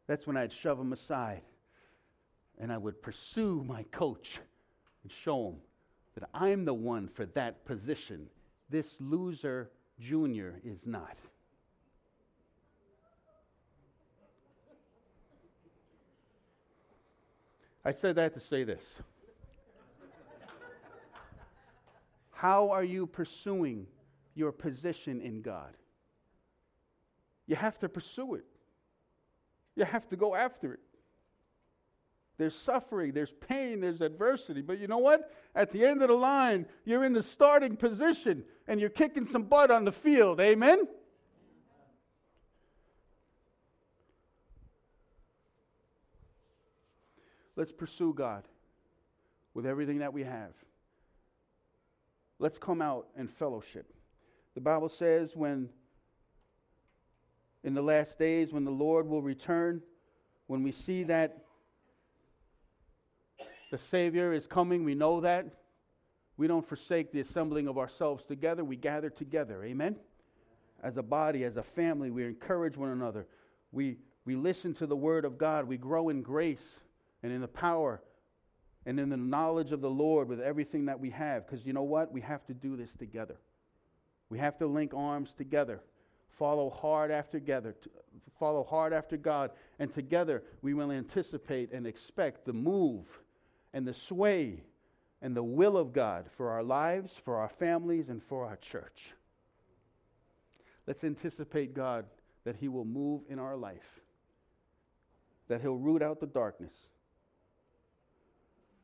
that's 0.09 0.25
when 0.25 0.35
I'd 0.35 0.51
shove 0.51 0.79
him 0.79 0.91
aside. 0.91 1.43
And 2.59 2.73
I 2.73 2.77
would 2.79 2.99
pursue 2.99 3.63
my 3.63 3.83
coach 3.91 4.39
and 5.03 5.11
show 5.11 5.49
him 5.49 5.57
that 6.15 6.27
I'm 6.33 6.65
the 6.65 6.73
one 6.73 7.07
for 7.07 7.27
that 7.27 7.63
position. 7.63 8.25
This 8.71 8.87
loser 8.99 9.69
junior 9.99 10.59
is 10.65 10.79
not. 10.83 11.15
I 17.85 17.91
said 17.91 18.15
that 18.15 18.33
to 18.33 18.39
say 18.39 18.63
this. 18.63 18.81
How 22.31 22.71
are 22.71 22.83
you 22.83 23.05
pursuing 23.05 23.85
your 24.33 24.51
position 24.51 25.21
in 25.21 25.43
God? 25.43 25.75
You 27.45 27.55
have 27.55 27.77
to 27.79 27.87
pursue 27.87 28.33
it. 28.33 28.45
You 29.79 29.85
have 29.85 30.09
to 30.09 30.17
go 30.17 30.35
after 30.35 30.73
it. 30.73 30.81
There's 32.37 32.53
suffering, 32.53 33.13
there's 33.13 33.31
pain, 33.47 33.79
there's 33.79 34.01
adversity. 34.01 34.61
But 34.61 34.77
you 34.77 34.87
know 34.87 34.97
what? 34.97 35.31
At 35.55 35.71
the 35.71 35.85
end 35.85 36.01
of 36.01 36.09
the 36.09 36.15
line, 36.15 36.65
you're 36.83 37.05
in 37.05 37.13
the 37.13 37.23
starting 37.23 37.77
position 37.77 38.43
and 38.67 38.81
you're 38.81 38.89
kicking 38.89 39.25
some 39.25 39.43
butt 39.43 39.71
on 39.71 39.85
the 39.85 39.93
field. 39.93 40.41
Amen? 40.41 40.85
Let's 47.55 47.71
pursue 47.71 48.13
God 48.13 48.43
with 49.53 49.65
everything 49.65 49.99
that 49.99 50.11
we 50.11 50.23
have. 50.23 50.51
Let's 52.37 52.57
come 52.57 52.81
out 52.81 53.07
and 53.15 53.31
fellowship. 53.31 53.93
The 54.55 54.61
Bible 54.61 54.89
says 54.89 55.37
when 55.37 55.69
in 57.63 57.73
the 57.73 57.81
last 57.81 58.17
days 58.17 58.51
when 58.51 58.63
the 58.63 58.71
Lord 58.71 59.07
will 59.07 59.21
return, 59.21 59.81
when 60.47 60.63
we 60.63 60.71
see 60.71 61.03
that 61.03 61.43
the 63.71 63.77
Savior 63.77 64.33
is 64.33 64.47
coming, 64.47 64.83
we 64.83 64.95
know 64.95 65.21
that. 65.21 65.45
We 66.37 66.47
don't 66.47 66.67
forsake 66.67 67.11
the 67.11 67.19
assembling 67.19 67.67
of 67.67 67.77
ourselves 67.77 68.23
together, 68.23 68.63
we 68.63 68.77
gather 68.77 69.09
together. 69.09 69.63
Amen? 69.63 69.97
As 70.81 70.97
a 70.97 71.03
body, 71.03 71.43
as 71.43 71.57
a 71.57 71.63
family, 71.63 72.09
we 72.09 72.23
encourage 72.23 72.77
one 72.77 72.89
another. 72.89 73.27
We, 73.71 73.97
we 74.25 74.35
listen 74.35 74.73
to 74.75 74.87
the 74.87 74.95
Word 74.95 75.25
of 75.25 75.37
God, 75.37 75.67
we 75.67 75.77
grow 75.77 76.09
in 76.09 76.21
grace 76.21 76.63
and 77.21 77.31
in 77.31 77.41
the 77.41 77.47
power 77.47 78.01
and 78.85 78.99
in 78.99 79.09
the 79.09 79.17
knowledge 79.17 79.71
of 79.71 79.81
the 79.81 79.89
Lord 79.89 80.29
with 80.29 80.39
everything 80.39 80.85
that 80.85 80.99
we 80.99 81.09
have. 81.09 81.45
Because 81.45 81.65
you 81.65 81.73
know 81.73 81.83
what? 81.83 82.11
We 82.11 82.21
have 82.21 82.45
to 82.47 82.53
do 82.53 82.77
this 82.77 82.89
together. 82.97 83.35
We 84.29 84.39
have 84.39 84.57
to 84.59 84.67
link 84.67 84.93
arms 84.95 85.33
together, 85.37 85.81
follow 86.39 86.71
hard 86.71 87.11
after 87.11 87.39
together, 87.39 87.75
follow 88.39 88.63
hard 88.63 88.93
after 88.93 89.17
God, 89.17 89.51
and 89.77 89.93
together 89.93 90.41
we 90.61 90.73
will 90.73 90.91
anticipate 90.91 91.71
and 91.71 91.85
expect 91.85 92.45
the 92.45 92.53
move 92.53 93.05
and 93.73 93.85
the 93.85 93.93
sway 93.93 94.63
and 95.21 95.35
the 95.35 95.43
will 95.43 95.77
of 95.77 95.93
God 95.93 96.25
for 96.37 96.49
our 96.49 96.63
lives, 96.63 97.11
for 97.23 97.35
our 97.35 97.49
families, 97.49 98.09
and 98.09 98.23
for 98.23 98.45
our 98.45 98.55
church. 98.55 99.11
Let's 100.87 101.03
anticipate 101.03 101.75
God 101.75 102.05
that 102.45 102.55
He 102.55 102.69
will 102.69 102.85
move 102.85 103.21
in 103.29 103.37
our 103.37 103.57
life, 103.57 103.99
that 105.49 105.61
He'll 105.61 105.75
root 105.77 106.01
out 106.01 106.19
the 106.19 106.25
darkness 106.25 106.73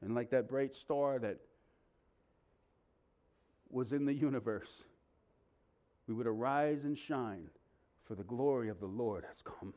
and 0.02 0.14
like 0.14 0.30
that 0.30 0.48
bright 0.48 0.74
star 0.76 1.18
that 1.20 1.40
was 3.70 3.92
in 3.92 4.06
the 4.06 4.14
universe, 4.14 4.70
we 6.08 6.14
would 6.14 6.28
arise 6.28 6.84
and 6.84 6.98
shine, 6.98 7.50
for 8.06 8.16
the 8.16 8.24
glory 8.24 8.70
of 8.70 8.80
the 8.80 8.86
Lord 8.86 9.24
has 9.26 9.38
come. 9.44 9.74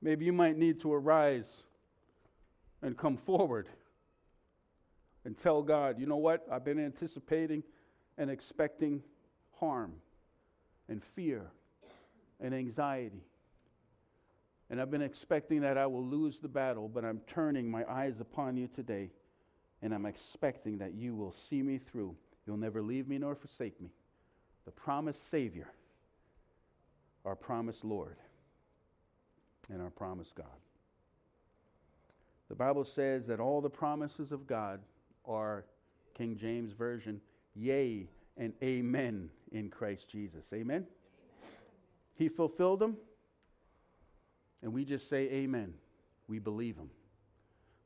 Maybe 0.00 0.24
you 0.24 0.32
might 0.32 0.56
need 0.56 0.80
to 0.82 0.92
arise 0.92 1.48
and 2.82 2.96
come 2.96 3.16
forward 3.16 3.68
and 5.24 5.36
tell 5.36 5.62
God, 5.62 5.98
you 5.98 6.06
know 6.06 6.18
what? 6.18 6.46
I've 6.50 6.64
been 6.64 6.78
anticipating 6.78 7.64
and 8.16 8.30
expecting 8.30 9.02
harm 9.58 9.94
and 10.88 11.02
fear 11.16 11.46
and 12.40 12.54
anxiety. 12.54 13.24
And 14.70 14.80
I've 14.80 14.90
been 14.90 15.02
expecting 15.02 15.60
that 15.62 15.78
I 15.78 15.86
will 15.86 16.04
lose 16.04 16.38
the 16.38 16.48
battle, 16.48 16.88
but 16.88 17.04
I'm 17.04 17.20
turning 17.26 17.68
my 17.68 17.84
eyes 17.90 18.20
upon 18.20 18.56
you 18.56 18.68
today, 18.68 19.10
and 19.82 19.92
I'm 19.92 20.06
expecting 20.06 20.78
that 20.78 20.94
you 20.94 21.14
will 21.16 21.34
see 21.48 21.62
me 21.62 21.78
through. 21.78 22.14
You'll 22.46 22.56
never 22.56 22.82
leave 22.82 23.08
me 23.08 23.18
nor 23.18 23.34
forsake 23.34 23.80
me. 23.80 23.90
The 24.64 24.70
promised 24.70 25.30
Savior, 25.30 25.68
our 27.24 27.36
promised 27.36 27.84
Lord, 27.84 28.16
and 29.70 29.82
our 29.82 29.90
promised 29.90 30.34
God. 30.34 30.46
The 32.48 32.54
Bible 32.54 32.84
says 32.84 33.26
that 33.26 33.40
all 33.40 33.60
the 33.60 33.70
promises 33.70 34.30
of 34.30 34.46
God 34.46 34.80
are, 35.24 35.64
King 36.14 36.36
James 36.36 36.72
Version, 36.72 37.20
yea 37.54 38.08
and 38.36 38.52
amen 38.62 39.30
in 39.50 39.68
Christ 39.68 40.08
Jesus. 40.08 40.44
Amen? 40.52 40.86
He 42.14 42.28
fulfilled 42.28 42.78
them, 42.78 42.96
and 44.62 44.72
we 44.72 44.84
just 44.84 45.08
say 45.08 45.28
amen. 45.30 45.74
We 46.28 46.38
believe 46.38 46.76
him. 46.76 46.90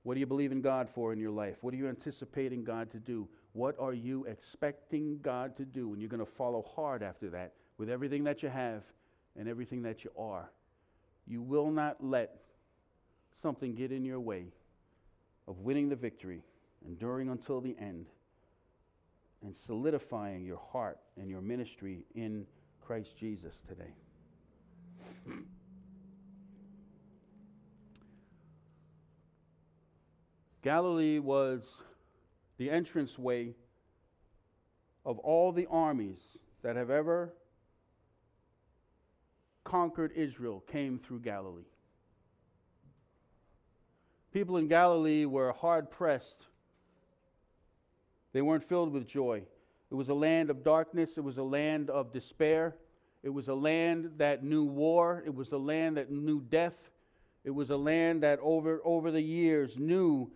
What 0.03 0.15
do 0.15 0.21
you 0.21 0.27
believe 0.27 0.53
in 0.53 0.63
God 0.63 0.89
for 0.95 1.13
in 1.13 1.19
your 1.19 1.31
life? 1.31 1.57
What 1.61 1.75
are 1.75 1.77
you 1.77 1.89
anticipating 1.89 2.65
God 2.65 2.91
to 2.93 2.99
do? 2.99 3.29
What 3.53 3.77
are 3.81 3.93
you 3.93 4.25
expecting 4.27 5.19
God 5.23 5.57
to 5.57 5.65
do? 5.65 5.93
And 5.93 6.01
you're 6.01 6.09
going 6.11 6.25
to 6.25 6.33
follow 6.39 6.65
hard 6.75 7.03
after 7.03 7.31
that 7.31 7.55
with 7.79 7.91
everything 7.91 8.25
that 8.25 8.43
you 8.43 8.49
have 8.49 8.83
and 9.37 9.49
everything 9.49 9.83
that 9.83 10.05
you 10.05 10.11
are. 10.17 10.51
You 11.27 11.43
will 11.43 11.71
not 11.71 12.03
let 12.03 12.37
something 13.43 13.75
get 13.75 13.91
in 13.93 14.05
your 14.05 14.21
way 14.21 14.47
of 15.49 15.59
winning 15.59 15.89
the 15.89 15.97
victory, 15.97 16.43
enduring 16.87 17.29
until 17.29 17.61
the 17.61 17.77
end, 17.81 18.07
and 19.43 19.55
solidifying 19.67 20.45
your 20.45 20.61
heart 20.73 20.99
and 21.17 21.29
your 21.31 21.41
ministry 21.41 22.05
in 22.15 22.47
Christ 22.81 23.11
Jesus 23.19 23.55
today. 23.69 23.95
Galilee 30.63 31.19
was 31.19 31.63
the 32.61 32.69
entranceway 32.69 33.55
of 35.07 35.19
all 35.21 35.51
the 35.51 35.67
armies 35.71 36.37
that 36.63 36.77
have 36.77 36.91
ever 36.91 37.33
conquered 39.65 40.13
Israel 40.15 40.63
came 40.71 40.99
through 40.99 41.21
Galilee. 41.21 41.65
People 44.31 44.59
in 44.59 44.69
Galilee 44.69 45.25
were 45.25 45.53
hard 45.53 45.91
pressed. 45.91 46.49
They 48.35 48.43
weren't 48.43 48.69
filled 48.69 48.93
with 48.93 49.09
joy. 49.09 49.43
It 49.91 49.95
was 49.95 50.11
a 50.11 50.15
land 50.15 50.51
of 50.51 50.63
darkness, 50.63 51.13
it 51.17 51.25
was 51.25 51.39
a 51.39 51.43
land 51.43 51.89
of 51.89 52.13
despair, 52.13 52.77
it 53.23 53.31
was 53.31 53.49
a 53.49 53.55
land 53.55 54.11
that 54.19 54.45
knew 54.45 54.65
war. 54.65 55.23
It 55.25 55.35
was 55.35 55.53
a 55.53 55.59
land 55.59 55.97
that 55.97 56.11
knew 56.11 56.43
death. 56.43 56.77
It 57.43 57.51
was 57.53 57.71
a 57.71 57.77
land 57.79 58.23
that 58.23 58.39
over, 58.43 58.83
over 58.85 59.11
the 59.11 59.23
years 59.23 59.79
knew 59.79 60.31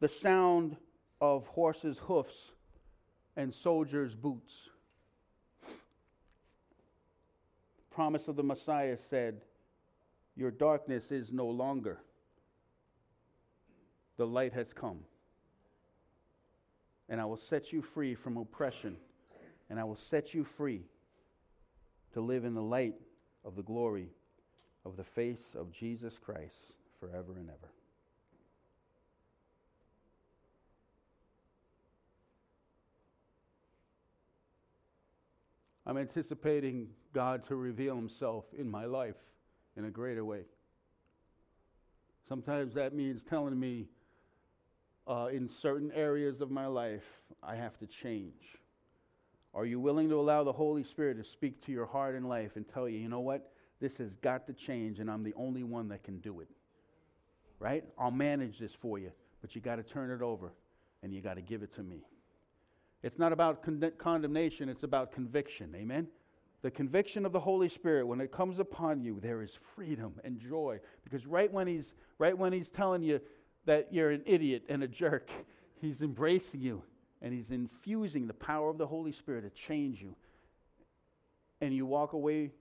the 0.00 0.08
sound 0.08 0.76
of 1.24 1.46
horses' 1.46 1.98
hoofs 2.02 2.34
and 3.34 3.54
soldiers' 3.54 4.14
boots. 4.14 4.52
The 7.78 7.94
promise 7.94 8.28
of 8.28 8.36
the 8.36 8.42
Messiah 8.42 8.98
said, 9.08 9.40
Your 10.36 10.50
darkness 10.50 11.10
is 11.10 11.32
no 11.32 11.46
longer. 11.46 11.98
The 14.18 14.26
light 14.26 14.52
has 14.52 14.66
come. 14.74 14.98
And 17.08 17.18
I 17.18 17.24
will 17.24 17.40
set 17.48 17.72
you 17.72 17.82
free 17.94 18.14
from 18.14 18.36
oppression, 18.36 18.98
and 19.70 19.80
I 19.80 19.84
will 19.84 19.98
set 20.10 20.34
you 20.34 20.46
free 20.58 20.82
to 22.12 22.20
live 22.20 22.44
in 22.44 22.52
the 22.52 22.62
light 22.62 22.96
of 23.46 23.56
the 23.56 23.62
glory 23.62 24.10
of 24.84 24.98
the 24.98 25.04
face 25.04 25.54
of 25.54 25.72
Jesus 25.72 26.12
Christ 26.22 26.74
forever 27.00 27.32
and 27.38 27.48
ever. 27.48 27.83
I'm 35.86 35.98
anticipating 35.98 36.88
God 37.12 37.46
to 37.48 37.56
reveal 37.56 37.94
himself 37.94 38.44
in 38.56 38.70
my 38.70 38.86
life 38.86 39.16
in 39.76 39.84
a 39.84 39.90
greater 39.90 40.24
way. 40.24 40.42
Sometimes 42.26 42.74
that 42.74 42.94
means 42.94 43.22
telling 43.22 43.58
me 43.58 43.86
uh, 45.06 45.28
in 45.32 45.48
certain 45.60 45.92
areas 45.92 46.40
of 46.40 46.50
my 46.50 46.66
life 46.66 47.02
I 47.42 47.56
have 47.56 47.78
to 47.78 47.86
change. 47.86 48.42
Are 49.54 49.66
you 49.66 49.78
willing 49.78 50.08
to 50.08 50.16
allow 50.16 50.42
the 50.42 50.52
Holy 50.52 50.82
Spirit 50.82 51.22
to 51.22 51.24
speak 51.24 51.64
to 51.66 51.72
your 51.72 51.86
heart 51.86 52.14
and 52.14 52.28
life 52.28 52.52
and 52.56 52.64
tell 52.66 52.88
you, 52.88 52.98
you 52.98 53.08
know 53.08 53.20
what? 53.20 53.52
This 53.80 53.96
has 53.98 54.16
got 54.16 54.46
to 54.46 54.52
change, 54.52 54.98
and 54.98 55.10
I'm 55.10 55.22
the 55.22 55.34
only 55.34 55.62
one 55.62 55.88
that 55.88 56.02
can 56.02 56.18
do 56.18 56.40
it. 56.40 56.48
Right? 57.60 57.84
I'll 57.98 58.10
manage 58.10 58.58
this 58.58 58.72
for 58.80 58.98
you, 58.98 59.12
but 59.42 59.54
you 59.54 59.60
got 59.60 59.76
to 59.76 59.82
turn 59.82 60.10
it 60.10 60.22
over 60.22 60.52
and 61.02 61.12
you 61.12 61.20
got 61.20 61.34
to 61.34 61.42
give 61.42 61.62
it 61.62 61.74
to 61.76 61.82
me. 61.82 62.04
It's 63.04 63.18
not 63.18 63.32
about 63.32 63.62
con- 63.62 63.92
condemnation, 63.98 64.68
it's 64.68 64.82
about 64.82 65.12
conviction. 65.12 65.72
Amen? 65.76 66.08
The 66.62 66.72
conviction 66.72 67.24
of 67.24 67.32
the 67.32 67.38
Holy 67.38 67.68
Spirit, 67.68 68.06
when 68.06 68.20
it 68.20 68.32
comes 68.32 68.58
upon 68.58 69.00
you, 69.00 69.20
there 69.22 69.42
is 69.42 69.50
freedom 69.76 70.14
and 70.24 70.40
joy. 70.40 70.80
Because 71.04 71.24
right 71.24 71.52
when 71.52 71.68
he's, 71.68 71.92
right 72.18 72.36
when 72.36 72.52
he's 72.52 72.68
telling 72.68 73.02
you 73.02 73.20
that 73.66 73.92
you're 73.92 74.10
an 74.10 74.22
idiot 74.26 74.64
and 74.68 74.82
a 74.82 74.88
jerk, 74.88 75.30
he's 75.80 76.00
embracing 76.00 76.60
you 76.60 76.82
and 77.24 77.32
He's 77.32 77.50
infusing 77.50 78.26
the 78.26 78.34
power 78.34 78.68
of 78.68 78.76
the 78.76 78.86
Holy 78.86 79.10
Spirit 79.10 79.42
to 79.42 79.50
change 79.50 80.00
you. 80.00 80.14
And 81.62 81.74
you 81.74 81.86
walk 81.86 82.12
away 82.12 82.52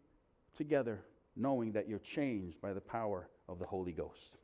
together 0.58 1.02
knowing 1.36 1.74
that 1.74 1.90
you're 1.90 2.00
changed 2.00 2.62
by 2.62 2.72
the 2.72 2.82
power 2.82 3.28
of 3.50 3.60
the 3.60 3.66
Holy 3.66 3.92
Ghost. 3.92 4.38